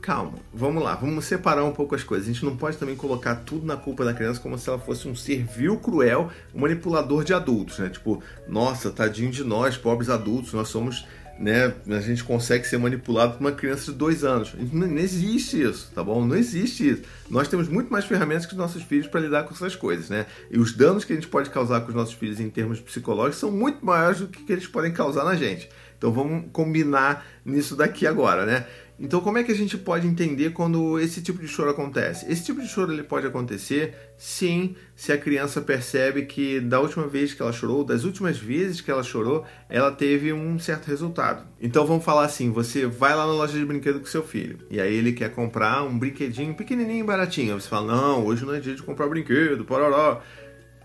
Calma, 0.00 0.38
vamos 0.52 0.82
lá, 0.82 0.94
vamos 0.94 1.26
separar 1.26 1.62
um 1.62 1.72
pouco 1.72 1.94
as 1.94 2.02
coisas. 2.02 2.26
A 2.26 2.32
gente 2.32 2.44
não 2.44 2.56
pode 2.56 2.78
também 2.78 2.96
colocar 2.96 3.34
tudo 3.36 3.66
na 3.66 3.76
culpa 3.76 4.02
da 4.02 4.14
criança 4.14 4.40
como 4.40 4.56
se 4.56 4.68
ela 4.68 4.78
fosse 4.78 5.06
um 5.06 5.14
ser 5.14 5.44
vil, 5.44 5.76
cruel, 5.76 6.30
manipulador 6.54 7.22
de 7.22 7.34
adultos, 7.34 7.78
né? 7.78 7.90
Tipo, 7.90 8.22
nossa, 8.48 8.90
tadinho 8.90 9.30
de 9.30 9.44
nós, 9.44 9.76
pobres 9.76 10.08
adultos, 10.08 10.54
nós 10.54 10.68
somos 10.68 11.06
né, 11.38 11.74
a 11.88 12.00
gente 12.00 12.22
consegue 12.22 12.66
ser 12.66 12.78
manipulado 12.78 13.34
por 13.34 13.40
uma 13.40 13.52
criança 13.52 13.90
de 13.90 13.98
dois 13.98 14.22
anos. 14.22 14.54
Não, 14.72 14.86
não, 14.86 14.98
existe 14.98 15.60
isso, 15.60 15.90
tá 15.94 16.02
bom? 16.02 16.24
Não 16.24 16.36
existe 16.36 16.88
isso. 16.88 17.02
Nós 17.28 17.48
temos 17.48 17.68
muito 17.68 17.92
mais 17.92 18.04
ferramentas 18.04 18.46
que 18.46 18.52
os 18.52 18.58
nossos 18.58 18.82
filhos 18.82 19.06
para 19.06 19.20
lidar 19.20 19.42
com 19.42 19.52
essas 19.52 19.74
coisas, 19.74 20.08
né? 20.08 20.26
E 20.50 20.58
os 20.58 20.72
danos 20.72 21.04
que 21.04 21.12
a 21.12 21.16
gente 21.16 21.28
pode 21.28 21.50
causar 21.50 21.80
com 21.80 21.88
os 21.88 21.94
nossos 21.94 22.14
filhos 22.14 22.38
em 22.38 22.48
termos 22.48 22.80
psicológicos 22.80 23.40
são 23.40 23.50
muito 23.50 23.84
maiores 23.84 24.20
do 24.20 24.28
que 24.28 24.52
eles 24.52 24.66
podem 24.66 24.92
causar 24.92 25.24
na 25.24 25.34
gente. 25.34 25.68
Então 26.04 26.12
vamos 26.12 26.50
combinar 26.52 27.24
nisso 27.42 27.74
daqui 27.74 28.06
agora, 28.06 28.44
né? 28.44 28.66
Então, 29.00 29.22
como 29.22 29.38
é 29.38 29.42
que 29.42 29.50
a 29.50 29.54
gente 29.54 29.78
pode 29.78 30.06
entender 30.06 30.50
quando 30.50 31.00
esse 31.00 31.22
tipo 31.22 31.40
de 31.40 31.48
choro 31.48 31.70
acontece? 31.70 32.30
Esse 32.30 32.44
tipo 32.44 32.60
de 32.60 32.68
choro 32.68 32.92
ele 32.92 33.02
pode 33.02 33.26
acontecer, 33.26 33.94
sim, 34.18 34.76
se 34.94 35.12
a 35.12 35.18
criança 35.18 35.62
percebe 35.62 36.26
que 36.26 36.60
da 36.60 36.78
última 36.78 37.08
vez 37.08 37.32
que 37.32 37.40
ela 37.40 37.52
chorou, 37.54 37.82
das 37.82 38.04
últimas 38.04 38.36
vezes 38.36 38.82
que 38.82 38.90
ela 38.90 39.02
chorou, 39.02 39.46
ela 39.66 39.90
teve 39.90 40.30
um 40.30 40.58
certo 40.58 40.88
resultado. 40.88 41.46
Então, 41.58 41.86
vamos 41.86 42.04
falar 42.04 42.26
assim: 42.26 42.52
você 42.52 42.84
vai 42.84 43.16
lá 43.16 43.26
na 43.26 43.32
loja 43.32 43.58
de 43.58 43.64
brinquedo 43.64 43.98
com 43.98 44.06
seu 44.06 44.22
filho 44.22 44.58
e 44.70 44.78
aí 44.78 44.94
ele 44.94 45.14
quer 45.14 45.30
comprar 45.30 45.82
um 45.84 45.98
brinquedinho 45.98 46.54
pequenininho, 46.54 47.06
baratinho. 47.06 47.54
Aí 47.54 47.60
você 47.62 47.68
fala: 47.68 47.96
Não, 47.96 48.26
hoje 48.26 48.44
não 48.44 48.54
é 48.54 48.60
dia 48.60 48.74
de 48.74 48.82
comprar 48.82 49.08
brinquedo, 49.08 49.64
pororó. 49.64 50.20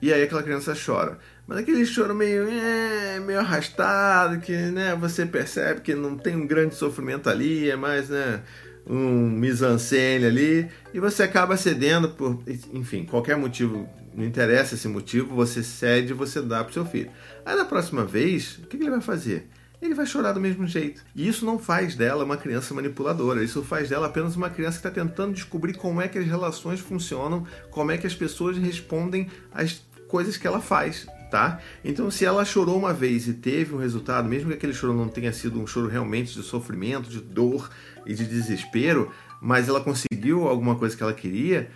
E 0.01 0.13
aí 0.13 0.23
aquela 0.23 0.41
criança 0.41 0.73
chora. 0.73 1.19
Mas 1.49 1.57
aquele 1.57 1.83
choro 1.83 2.13
meio, 2.13 2.47
é, 2.47 3.19
meio 3.19 3.39
arrastado, 3.39 4.39
que 4.39 4.55
né, 4.55 4.95
você 4.95 5.25
percebe 5.25 5.81
que 5.81 5.95
não 5.95 6.15
tem 6.15 6.35
um 6.35 6.45
grande 6.45 6.75
sofrimento 6.75 7.27
ali, 7.27 7.71
é 7.71 7.75
mais 7.75 8.07
né, 8.07 8.43
um 8.85 9.31
mise-en-scène 9.31 10.25
ali, 10.25 10.69
e 10.93 10.99
você 10.99 11.23
acaba 11.23 11.57
cedendo 11.57 12.09
por, 12.09 12.39
enfim, 12.71 13.03
qualquer 13.03 13.35
motivo, 13.35 13.89
não 14.13 14.23
interessa 14.23 14.75
esse 14.75 14.87
motivo, 14.87 15.33
você 15.33 15.63
cede 15.63 16.11
e 16.11 16.13
você 16.13 16.39
dá 16.39 16.63
pro 16.63 16.71
seu 16.71 16.85
filho. 16.85 17.09
Aí 17.43 17.55
na 17.55 17.65
próxima 17.65 18.05
vez, 18.05 18.59
o 18.59 18.67
que, 18.67 18.77
que 18.77 18.83
ele 18.83 18.91
vai 18.91 19.01
fazer? 19.01 19.49
ele 19.81 19.95
vai 19.95 20.05
chorar 20.05 20.33
do 20.33 20.41
mesmo 20.41 20.67
jeito. 20.67 21.01
E 21.15 21.25
isso 21.25 21.45
não 21.45 21.57
faz 21.57 21.95
dela 21.95 22.25
uma 22.25 22.35
criança 22.35 22.73
manipuladora, 22.73 23.41
isso 23.41 23.63
faz 23.63 23.87
dela 23.87 24.07
apenas 24.07 24.35
uma 24.35 24.49
criança 24.49 24.79
que 24.79 24.85
está 24.85 24.91
tentando 24.91 25.33
descobrir 25.33 25.73
como 25.73 26.01
é 26.01 26.07
que 26.09 26.19
as 26.19 26.25
relações 26.25 26.81
funcionam, 26.81 27.47
como 27.71 27.89
é 27.89 27.97
que 27.97 28.05
as 28.05 28.13
pessoas 28.13 28.57
respondem 28.57 29.29
às 29.53 29.81
coisas 30.09 30.35
que 30.35 30.45
ela 30.45 30.59
faz 30.59 31.07
tá? 31.29 31.59
Então, 31.83 32.09
se 32.09 32.25
ela 32.25 32.43
chorou 32.43 32.77
uma 32.77 32.93
vez 32.93 33.27
e 33.27 33.33
teve 33.33 33.73
um 33.73 33.77
resultado, 33.77 34.27
mesmo 34.27 34.49
que 34.49 34.55
aquele 34.55 34.73
choro 34.73 34.93
não 34.93 35.07
tenha 35.07 35.31
sido 35.31 35.59
um 35.59 35.67
choro 35.67 35.87
realmente 35.87 36.33
de 36.33 36.43
sofrimento, 36.43 37.09
de 37.09 37.19
dor 37.19 37.69
e 38.05 38.13
de 38.13 38.25
desespero, 38.25 39.11
mas 39.41 39.69
ela 39.69 39.81
conseguiu 39.81 40.47
alguma 40.47 40.75
coisa 40.75 40.95
que 40.95 41.03
ela 41.03 41.13
queria, 41.13 41.69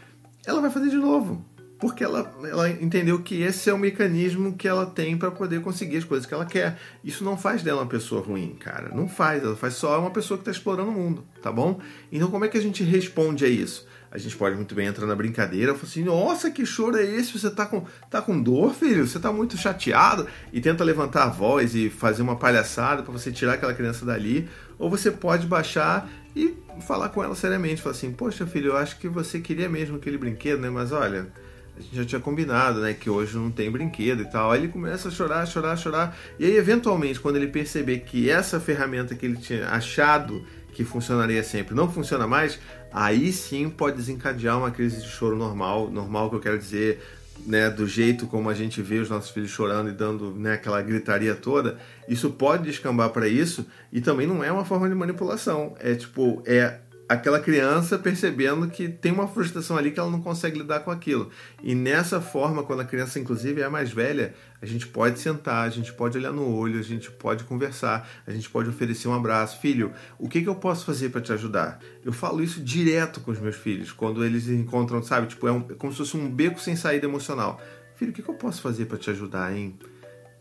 ela 0.45 0.61
vai 0.61 0.69
fazer 0.69 0.89
de 0.89 0.97
novo. 0.97 1.45
Porque 1.79 2.01
ela, 2.01 2.33
ela 2.45 2.69
entendeu 2.69 3.19
que 3.19 3.41
esse 3.41 3.69
é 3.69 3.73
o 3.73 3.77
mecanismo 3.77 4.55
que 4.55 4.69
ela 4.69 4.85
tem 4.85 5.17
para 5.17 5.29
poder 5.29 5.61
conseguir 5.61 5.97
as 5.97 6.05
coisas 6.05 6.25
que 6.25 6.33
ela 6.33 6.45
quer. 6.45 6.79
Isso 7.03 7.25
não 7.25 7.37
faz 7.37 7.61
dela 7.61 7.81
uma 7.81 7.89
pessoa 7.89 8.21
ruim, 8.21 8.55
cara. 8.57 8.95
Não 8.95 9.05
faz. 9.09 9.43
Ela 9.43 9.57
faz 9.57 9.73
só 9.73 9.99
uma 9.99 10.09
pessoa 10.09 10.37
que 10.37 10.43
está 10.43 10.51
explorando 10.51 10.91
o 10.91 10.93
mundo, 10.93 11.25
tá 11.41 11.51
bom? 11.51 11.81
Então, 12.09 12.31
como 12.31 12.45
é 12.45 12.47
que 12.47 12.57
a 12.57 12.61
gente 12.61 12.83
responde 12.83 13.43
a 13.43 13.49
isso? 13.49 13.85
A 14.13 14.17
gente 14.19 14.37
pode 14.37 14.55
muito 14.55 14.75
bem 14.75 14.85
entrar 14.85 15.07
na 15.07 15.15
brincadeira 15.15 15.71
e 15.71 15.75
falar 15.75 15.89
assim: 15.89 16.03
nossa, 16.03 16.51
que 16.51 16.63
choro 16.67 16.97
é 16.97 17.03
esse? 17.03 17.35
Você 17.35 17.49
tá 17.49 17.65
com, 17.65 17.83
tá 18.11 18.21
com 18.21 18.39
dor, 18.39 18.71
filho? 18.71 19.07
Você 19.07 19.19
tá 19.19 19.33
muito 19.33 19.57
chateado? 19.57 20.27
E 20.53 20.61
tenta 20.61 20.83
levantar 20.83 21.23
a 21.23 21.29
voz 21.29 21.73
e 21.73 21.89
fazer 21.89 22.21
uma 22.21 22.35
palhaçada 22.35 23.01
para 23.01 23.11
você 23.11 23.31
tirar 23.31 23.53
aquela 23.53 23.73
criança 23.73 24.05
dali. 24.05 24.47
Ou 24.77 24.87
você 24.87 25.09
pode 25.09 25.47
baixar 25.47 26.07
e 26.35 26.53
falar 26.81 27.09
com 27.09 27.23
ela 27.23 27.33
seriamente: 27.33 27.81
falar 27.81 27.95
assim, 27.95 28.11
poxa, 28.11 28.45
filho, 28.45 28.73
eu 28.73 28.77
acho 28.77 28.99
que 28.99 29.07
você 29.07 29.39
queria 29.39 29.67
mesmo 29.67 29.97
aquele 29.97 30.19
brinquedo, 30.19 30.61
né? 30.61 30.69
Mas 30.69 30.91
olha. 30.91 31.27
A 31.75 31.81
gente 31.81 31.95
já 31.95 32.05
tinha 32.05 32.21
combinado, 32.21 32.81
né, 32.81 32.93
que 32.93 33.09
hoje 33.09 33.35
não 33.35 33.49
tem 33.49 33.71
brinquedo 33.71 34.21
e 34.21 34.25
tal. 34.29 34.51
Aí 34.51 34.59
ele 34.59 34.67
começa 34.67 35.07
a 35.07 35.11
chorar, 35.11 35.43
chorar, 35.47 35.75
chorar. 35.75 36.15
E 36.37 36.45
aí, 36.45 36.55
eventualmente, 36.55 37.19
quando 37.19 37.37
ele 37.37 37.47
perceber 37.47 38.01
que 38.01 38.29
essa 38.29 38.59
ferramenta 38.59 39.15
que 39.15 39.25
ele 39.25 39.37
tinha 39.37 39.67
achado 39.67 40.45
que 40.73 40.83
funcionaria 40.83 41.43
sempre 41.43 41.73
não 41.75 41.89
funciona 41.89 42.27
mais, 42.27 42.59
aí 42.93 43.33
sim 43.33 43.69
pode 43.69 43.97
desencadear 43.97 44.57
uma 44.57 44.71
crise 44.71 45.01
de 45.01 45.07
choro 45.07 45.35
normal, 45.35 45.89
normal 45.89 46.29
que 46.29 46.35
eu 46.35 46.39
quero 46.39 46.59
dizer, 46.59 47.01
né, 47.45 47.69
do 47.69 47.87
jeito 47.87 48.27
como 48.27 48.49
a 48.49 48.53
gente 48.53 48.81
vê 48.81 48.99
os 48.99 49.09
nossos 49.09 49.31
filhos 49.31 49.49
chorando 49.49 49.89
e 49.89 49.93
dando 49.93 50.31
né, 50.31 50.53
aquela 50.53 50.81
gritaria 50.81 51.35
toda, 51.35 51.77
isso 52.07 52.29
pode 52.29 52.63
descambar 52.63 53.09
para 53.09 53.27
isso 53.27 53.65
e 53.91 53.99
também 53.99 54.27
não 54.27 54.43
é 54.43 54.51
uma 54.51 54.63
forma 54.63 54.87
de 54.87 54.95
manipulação. 54.95 55.75
É 55.79 55.95
tipo, 55.95 56.41
é 56.45 56.79
aquela 57.07 57.39
criança 57.39 57.97
percebendo 57.97 58.67
que 58.67 58.87
tem 58.87 59.11
uma 59.11 59.27
frustração 59.27 59.77
ali 59.77 59.91
que 59.91 59.99
ela 59.99 60.09
não 60.09 60.21
consegue 60.21 60.57
lidar 60.57 60.81
com 60.81 60.91
aquilo. 60.91 61.29
E 61.61 61.75
nessa 61.75 62.21
forma, 62.21 62.63
quando 62.63 62.81
a 62.81 62.85
criança 62.85 63.19
inclusive 63.19 63.61
é 63.61 63.69
mais 63.69 63.91
velha, 63.91 64.33
a 64.61 64.65
gente 64.65 64.87
pode 64.87 65.19
sentar, 65.19 65.67
a 65.67 65.69
gente 65.69 65.93
pode 65.93 66.17
olhar 66.17 66.31
no 66.31 66.47
olho, 66.55 66.79
a 66.79 66.83
gente 66.83 67.11
pode 67.11 67.43
conversar, 67.43 68.09
a 68.25 68.31
gente 68.31 68.49
pode 68.49 68.69
oferecer 68.69 69.07
um 69.07 69.13
abraço. 69.13 69.59
Filho, 69.59 69.91
o 70.17 70.29
que, 70.29 70.41
que 70.41 70.49
eu 70.49 70.55
posso 70.55 70.85
fazer 70.85 71.09
para 71.09 71.21
te 71.21 71.33
ajudar? 71.33 71.79
Eu 72.03 72.13
falo 72.13 72.41
isso 72.41 72.61
direto 72.61 73.19
com 73.19 73.31
os 73.31 73.39
meus 73.39 73.55
filhos, 73.55 73.91
quando 73.91 74.23
eles 74.23 74.47
encontram, 74.47 75.03
sabe, 75.03 75.27
tipo, 75.27 75.47
é, 75.47 75.51
um, 75.51 75.65
é 75.69 75.73
como 75.75 75.91
se 75.91 75.97
fosse 75.97 76.15
um 76.15 76.29
beco 76.29 76.59
sem 76.59 76.75
saída 76.75 77.05
emocional. 77.05 77.61
Filho, 77.95 78.11
o 78.11 78.13
que, 78.13 78.21
que 78.21 78.29
eu 78.29 78.35
posso 78.35 78.61
fazer 78.61 78.85
para 78.85 78.97
te 78.97 79.09
ajudar, 79.09 79.55
hein? 79.55 79.77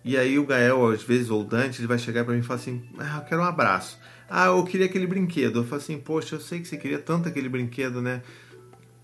E 0.05 0.17
aí 0.17 0.39
o 0.39 0.47
Gael, 0.47 0.89
às 0.89 1.03
vezes, 1.03 1.31
ou 1.31 1.43
o 1.43 1.45
Dante, 1.45 1.81
ele 1.81 1.87
vai 1.87 1.99
chegar 1.99 2.25
para 2.25 2.35
mim 2.35 2.41
e 2.41 2.43
falar 2.43 2.61
assim, 2.61 2.83
ah, 2.99 3.19
eu 3.19 3.25
quero 3.25 3.41
um 3.41 3.45
abraço. 3.45 3.99
Ah, 4.29 4.47
eu 4.47 4.65
queria 4.65 4.87
aquele 4.87 5.07
brinquedo. 5.07 5.61
Eu 5.61 5.65
falo 5.65 5.81
assim, 5.81 5.99
poxa, 5.99 6.37
eu 6.37 6.41
sei 6.41 6.61
que 6.61 6.67
você 6.67 6.77
queria 6.77 6.99
tanto 6.99 7.29
aquele 7.29 7.49
brinquedo, 7.49 8.03
né? 8.03 8.23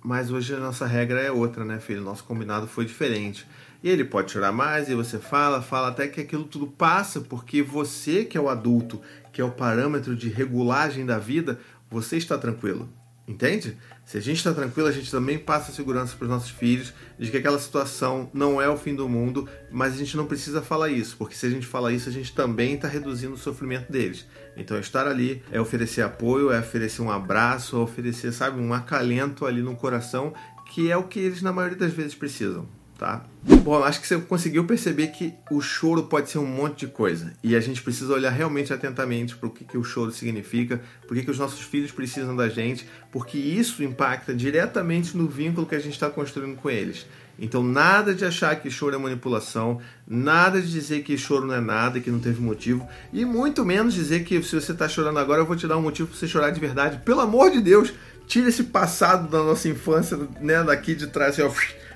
Mas 0.03 0.31
hoje 0.31 0.55
a 0.55 0.59
nossa 0.59 0.87
regra 0.87 1.21
é 1.21 1.31
outra, 1.31 1.65
né, 1.65 1.79
filho? 1.79 2.03
Nosso 2.03 2.25
combinado 2.25 2.67
foi 2.67 2.85
diferente. 2.85 3.47
E 3.83 3.89
ele 3.89 4.05
pode 4.05 4.33
chorar 4.33 4.51
mais, 4.51 4.89
e 4.89 4.95
você 4.95 5.19
fala, 5.19 5.63
fala 5.63 5.89
até 5.89 6.09
que 6.09 6.21
aquilo 6.21 6.45
tudo 6.45 6.67
passa, 6.67 7.21
porque 7.21 7.63
você, 7.63 8.25
que 8.25 8.37
é 8.37 8.41
o 8.41 8.49
adulto, 8.49 9.01
que 9.33 9.41
é 9.41 9.45
o 9.45 9.53
parâmetro 9.53 10.17
de 10.17 10.29
regulagem 10.29 11.07
da 11.07 11.19
vida, 11.19 11.61
você 11.89 12.17
está 12.17 12.37
tranquilo. 12.37 12.89
Entende? 13.29 13.77
Se 14.07 14.17
a 14.17 14.23
gente 14.23 14.39
está 14.39 14.55
tranquilo, 14.55 14.89
a 14.89 14.93
gente 14.93 15.11
também 15.11 15.39
passa 15.39 15.71
segurança 15.71 16.17
para 16.17 16.25
os 16.25 16.31
nossos 16.31 16.49
filhos 16.49 16.95
de 17.19 17.31
que 17.31 17.37
aquela 17.37 17.59
situação 17.59 18.31
não 18.33 18.61
é 18.61 18.67
o 18.67 18.77
fim 18.79 18.95
do 18.95 19.07
mundo, 19.07 19.47
mas 19.71 19.93
a 19.93 19.97
gente 19.99 20.17
não 20.17 20.25
precisa 20.25 20.63
falar 20.63 20.89
isso, 20.89 21.15
porque 21.19 21.35
se 21.35 21.45
a 21.45 21.51
gente 21.51 21.67
falar 21.67 21.93
isso, 21.93 22.09
a 22.09 22.13
gente 22.13 22.35
também 22.35 22.73
está 22.73 22.89
reduzindo 22.89 23.35
o 23.35 23.39
sofrimento 23.39 23.93
deles. 23.93 24.27
Então, 24.57 24.79
estar 24.79 25.07
ali 25.07 25.43
é 25.53 25.61
oferecer 25.61 26.01
apoio, 26.01 26.51
é 26.51 26.59
oferecer 26.59 27.03
um 27.03 27.11
abraço, 27.11 27.77
é 27.77 27.81
oferecer, 27.81 28.33
sabe, 28.33 28.59
um 28.59 28.73
acalento 28.73 29.45
ali 29.45 29.61
no 29.61 29.77
coração, 29.77 30.33
que 30.73 30.91
é 30.91 30.97
o 30.97 31.03
que 31.03 31.21
eles 31.21 31.43
na 31.43 31.53
maioria 31.53 31.77
das 31.77 31.93
vezes 31.93 32.15
precisam 32.15 32.78
tá? 32.99 33.25
Bom, 33.63 33.83
acho 33.83 34.01
que 34.01 34.07
você 34.07 34.19
conseguiu 34.19 34.65
perceber 34.65 35.09
que 35.09 35.33
o 35.51 35.61
choro 35.61 36.03
pode 36.03 36.29
ser 36.29 36.39
um 36.39 36.47
monte 36.47 36.81
de 36.81 36.93
coisa 36.93 37.33
e 37.43 37.55
a 37.55 37.61
gente 37.61 37.81
precisa 37.81 38.13
olhar 38.13 38.31
realmente 38.31 38.73
atentamente 38.73 39.37
para 39.37 39.49
o 39.49 39.51
que, 39.51 39.65
que 39.65 39.79
o 39.79 39.85
choro 39.85 40.11
significa, 40.11 40.83
por 41.07 41.17
que, 41.17 41.23
que 41.23 41.31
os 41.31 41.39
nossos 41.39 41.61
filhos 41.61 41.93
precisam 41.93 42.35
da 42.35 42.49
gente, 42.49 42.87
porque 43.13 43.39
isso 43.39 43.83
impacta 43.83 44.35
diretamente 44.35 45.17
no 45.17 45.29
vínculo 45.29 45.67
que 45.67 45.77
a 45.77 45.79
gente 45.79 45.93
está 45.93 46.11
construindo 46.11 46.57
com 46.57 46.69
eles. 46.69 47.07
Então, 47.39 47.63
nada 47.63 48.13
de 48.13 48.25
achar 48.25 48.57
que 48.57 48.69
choro 48.69 48.97
é 48.97 48.99
manipulação, 48.99 49.81
nada 50.07 50.61
de 50.61 50.69
dizer 50.69 51.05
que 51.05 51.17
choro 51.17 51.47
não 51.47 51.55
é 51.55 51.61
nada, 51.61 52.01
que 52.01 52.11
não 52.11 52.19
teve 52.19 52.41
motivo, 52.41 52.87
e 53.13 53.25
muito 53.25 53.65
menos 53.65 53.95
dizer 53.95 54.25
que 54.25 54.43
se 54.43 54.61
você 54.61 54.73
está 54.73 54.89
chorando 54.89 55.21
agora, 55.21 55.41
eu 55.41 55.47
vou 55.47 55.55
te 55.55 55.69
dar 55.69 55.77
um 55.77 55.83
motivo 55.83 56.09
para 56.09 56.19
você 56.19 56.27
chorar 56.27 56.51
de 56.51 56.59
verdade. 56.59 57.01
Pelo 57.05 57.21
amor 57.21 57.53
de 57.53 57.61
Deus, 57.61 57.93
tira 58.27 58.49
esse 58.49 58.65
passado 58.65 59.29
da 59.29 59.39
nossa 59.39 59.69
infância, 59.69 60.19
né, 60.41 60.65
daqui 60.65 60.97
de 60.97 61.07
trás, 61.07 61.39
assim, 61.39 61.43
ó, 61.43 61.51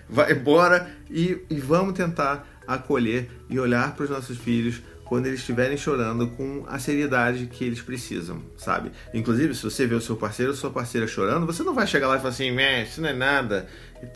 vai 0.09 0.33
embora 0.33 0.91
e, 1.11 1.39
e 1.49 1.59
vamos 1.59 1.95
tentar 1.95 2.47
acolher 2.67 3.29
e 3.49 3.59
olhar 3.59 3.95
para 3.95 4.05
os 4.05 4.11
nossos 4.11 4.39
filhos 4.39 4.83
quando 5.05 5.27
eles 5.27 5.41
estiverem 5.41 5.77
chorando 5.77 6.29
com 6.29 6.65
a 6.67 6.79
seriedade 6.79 7.47
que 7.47 7.65
eles 7.65 7.83
precisam, 7.83 8.41
sabe? 8.57 8.91
Inclusive, 9.13 9.55
se 9.55 9.63
você 9.63 9.87
vê 9.87 9.95
o 9.95 10.01
seu 10.01 10.17
parceiro 10.17 10.53
ou 10.53 10.57
sua 10.57 10.71
parceira 10.71 11.07
chorando, 11.07 11.45
você 11.45 11.63
não 11.63 11.75
vai 11.75 11.87
chegar 11.87 12.09
lá 12.09 12.17
e 12.17 12.19
falar 12.19 12.31
assim, 12.31 12.57
isso 12.83 13.03
não 13.03 13.11
é 13.11 13.13
nada. 13.13 13.69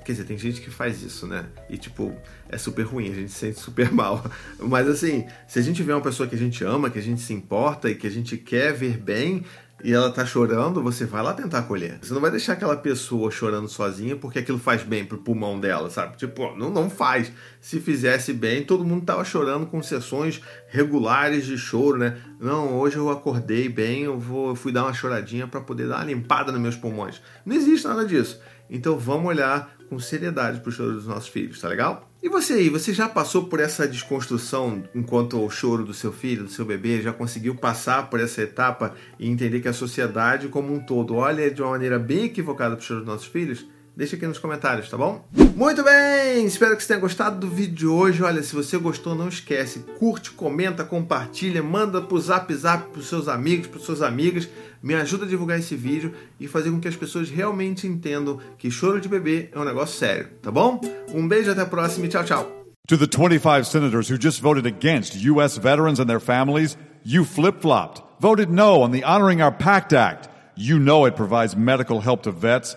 Quer 0.04 0.12
dizer, 0.12 0.24
tem 0.24 0.38
gente 0.38 0.60
que 0.60 0.70
faz 0.70 1.02
isso, 1.02 1.26
né? 1.26 1.46
E 1.68 1.76
tipo, 1.78 2.14
é 2.48 2.58
super 2.58 2.82
ruim, 2.82 3.10
a 3.10 3.14
gente 3.14 3.30
se 3.30 3.38
sente 3.38 3.60
super 3.60 3.90
mal. 3.94 4.24
Mas 4.58 4.88
assim, 4.88 5.26
se 5.46 5.58
a 5.58 5.62
gente 5.62 5.82
vê 5.82 5.92
uma 5.92 6.00
pessoa 6.00 6.28
que 6.28 6.34
a 6.34 6.38
gente 6.38 6.64
ama, 6.64 6.90
que 6.90 6.98
a 6.98 7.02
gente 7.02 7.20
se 7.20 7.32
importa 7.32 7.88
e 7.88 7.94
que 7.94 8.06
a 8.06 8.10
gente 8.10 8.36
quer 8.36 8.72
ver 8.72 8.98
bem, 8.98 9.44
e 9.84 9.92
ela 9.92 10.10
tá 10.10 10.24
chorando, 10.24 10.82
você 10.82 11.04
vai 11.04 11.22
lá 11.22 11.34
tentar 11.34 11.58
acolher. 11.58 11.98
Você 12.00 12.14
não 12.14 12.20
vai 12.20 12.30
deixar 12.30 12.54
aquela 12.54 12.76
pessoa 12.76 13.30
chorando 13.30 13.68
sozinha 13.68 14.16
porque 14.16 14.38
aquilo 14.38 14.58
faz 14.58 14.82
bem 14.82 15.04
pro 15.04 15.18
pulmão 15.18 15.60
dela, 15.60 15.90
sabe? 15.90 16.16
Tipo, 16.16 16.56
não, 16.56 16.70
não 16.70 16.88
faz. 16.88 17.30
Se 17.60 17.78
fizesse 17.78 18.32
bem, 18.32 18.64
todo 18.64 18.84
mundo 18.84 19.04
tava 19.04 19.24
chorando 19.24 19.66
com 19.66 19.82
sessões 19.82 20.40
regulares 20.68 21.44
de 21.44 21.58
choro, 21.58 21.98
né? 21.98 22.16
Não, 22.40 22.74
hoje 22.78 22.96
eu 22.96 23.10
acordei 23.10 23.68
bem, 23.68 24.04
eu 24.04 24.18
vou 24.18 24.48
eu 24.48 24.56
fui 24.56 24.72
dar 24.72 24.84
uma 24.84 24.94
choradinha 24.94 25.46
para 25.46 25.60
poder 25.60 25.88
dar 25.88 25.96
uma 25.96 26.04
limpada 26.04 26.50
nos 26.50 26.60
meus 26.60 26.76
pulmões. 26.76 27.20
Não 27.44 27.54
existe 27.54 27.86
nada 27.86 28.04
disso. 28.04 28.40
Então 28.70 28.98
vamos 28.98 29.26
olhar 29.26 29.75
com 29.88 29.98
seriedade 29.98 30.60
para 30.60 30.68
o 30.68 30.72
choro 30.72 30.92
dos 30.92 31.06
nossos 31.06 31.28
filhos, 31.28 31.60
tá 31.60 31.68
legal? 31.68 32.10
E 32.22 32.28
você 32.28 32.54
aí, 32.54 32.68
você 32.68 32.92
já 32.92 33.08
passou 33.08 33.44
por 33.44 33.60
essa 33.60 33.86
desconstrução 33.86 34.82
enquanto 34.94 35.40
o 35.40 35.48
choro 35.48 35.84
do 35.84 35.94
seu 35.94 36.12
filho, 36.12 36.44
do 36.44 36.50
seu 36.50 36.64
bebê, 36.64 37.00
já 37.00 37.12
conseguiu 37.12 37.54
passar 37.54 38.10
por 38.10 38.18
essa 38.18 38.42
etapa 38.42 38.94
e 39.18 39.28
entender 39.28 39.60
que 39.60 39.68
a 39.68 39.72
sociedade 39.72 40.48
como 40.48 40.74
um 40.74 40.80
todo 40.80 41.14
olha 41.14 41.50
de 41.50 41.62
uma 41.62 41.70
maneira 41.70 41.98
bem 41.98 42.24
equivocada 42.24 42.74
para 42.74 42.82
o 42.82 42.84
choro 42.84 43.00
dos 43.00 43.08
nossos 43.08 43.26
filhos? 43.26 43.66
Deixa 43.96 44.14
aqui 44.14 44.26
nos 44.26 44.38
comentários, 44.38 44.90
tá 44.90 44.96
bom? 44.98 45.24
Muito 45.56 45.82
bem! 45.82 46.44
Espero 46.44 46.76
que 46.76 46.82
você 46.82 46.88
tenha 46.88 47.00
gostado 47.00 47.40
do 47.40 47.48
vídeo 47.48 47.74
de 47.74 47.86
hoje. 47.86 48.22
Olha, 48.22 48.42
se 48.42 48.54
você 48.54 48.76
gostou, 48.76 49.14
não 49.14 49.26
esquece, 49.26 49.86
curte, 49.98 50.32
comenta, 50.32 50.84
compartilha, 50.84 51.62
manda 51.62 52.02
pro 52.02 52.20
zap 52.20 52.54
zap 52.54 52.90
pros 52.90 53.08
seus 53.08 53.26
amigos, 53.26 53.68
pros 53.68 53.84
suas 53.84 54.02
amigas. 54.02 54.46
Me 54.82 54.94
ajuda 54.94 55.24
a 55.24 55.28
divulgar 55.28 55.58
esse 55.58 55.74
vídeo 55.74 56.12
e 56.38 56.46
fazer 56.46 56.70
com 56.70 56.78
que 56.78 56.88
as 56.88 56.94
pessoas 56.94 57.30
realmente 57.30 57.86
entendam 57.86 58.38
que 58.58 58.70
choro 58.70 59.00
de 59.00 59.08
bebê 59.08 59.48
é 59.50 59.58
um 59.58 59.64
negócio 59.64 59.98
sério, 59.98 60.28
tá 60.42 60.50
bom? 60.50 60.78
Um 61.14 61.26
beijo, 61.26 61.50
até 61.50 61.62
a 61.62 61.66
próxima 61.66 62.04
e 62.04 62.10
tchau, 62.10 62.22
tchau. 62.22 62.66
To 62.88 62.98
the 62.98 63.06
25 63.06 63.64
senators 63.64 64.10
who 64.10 64.18
just 64.20 64.42
voted 64.42 64.66
against 64.66 65.16
U.S. 65.24 65.56
veterans 65.56 65.98
and 66.00 66.06
their 66.06 66.20
families, 66.20 66.76
you 67.02 67.24
flip 67.24 67.62
flopped, 67.62 68.02
voted 68.20 68.50
no 68.50 68.82
on 68.82 68.90
the 68.90 69.02
Honoring 69.02 69.40
Our 69.40 69.52
Pact 69.52 69.94
Act. 69.94 70.28
You 70.54 70.78
know 70.78 71.06
it 71.06 71.16
provides 71.16 71.56
medical 71.56 72.00
help 72.00 72.22
to 72.24 72.30
vets, 72.30 72.76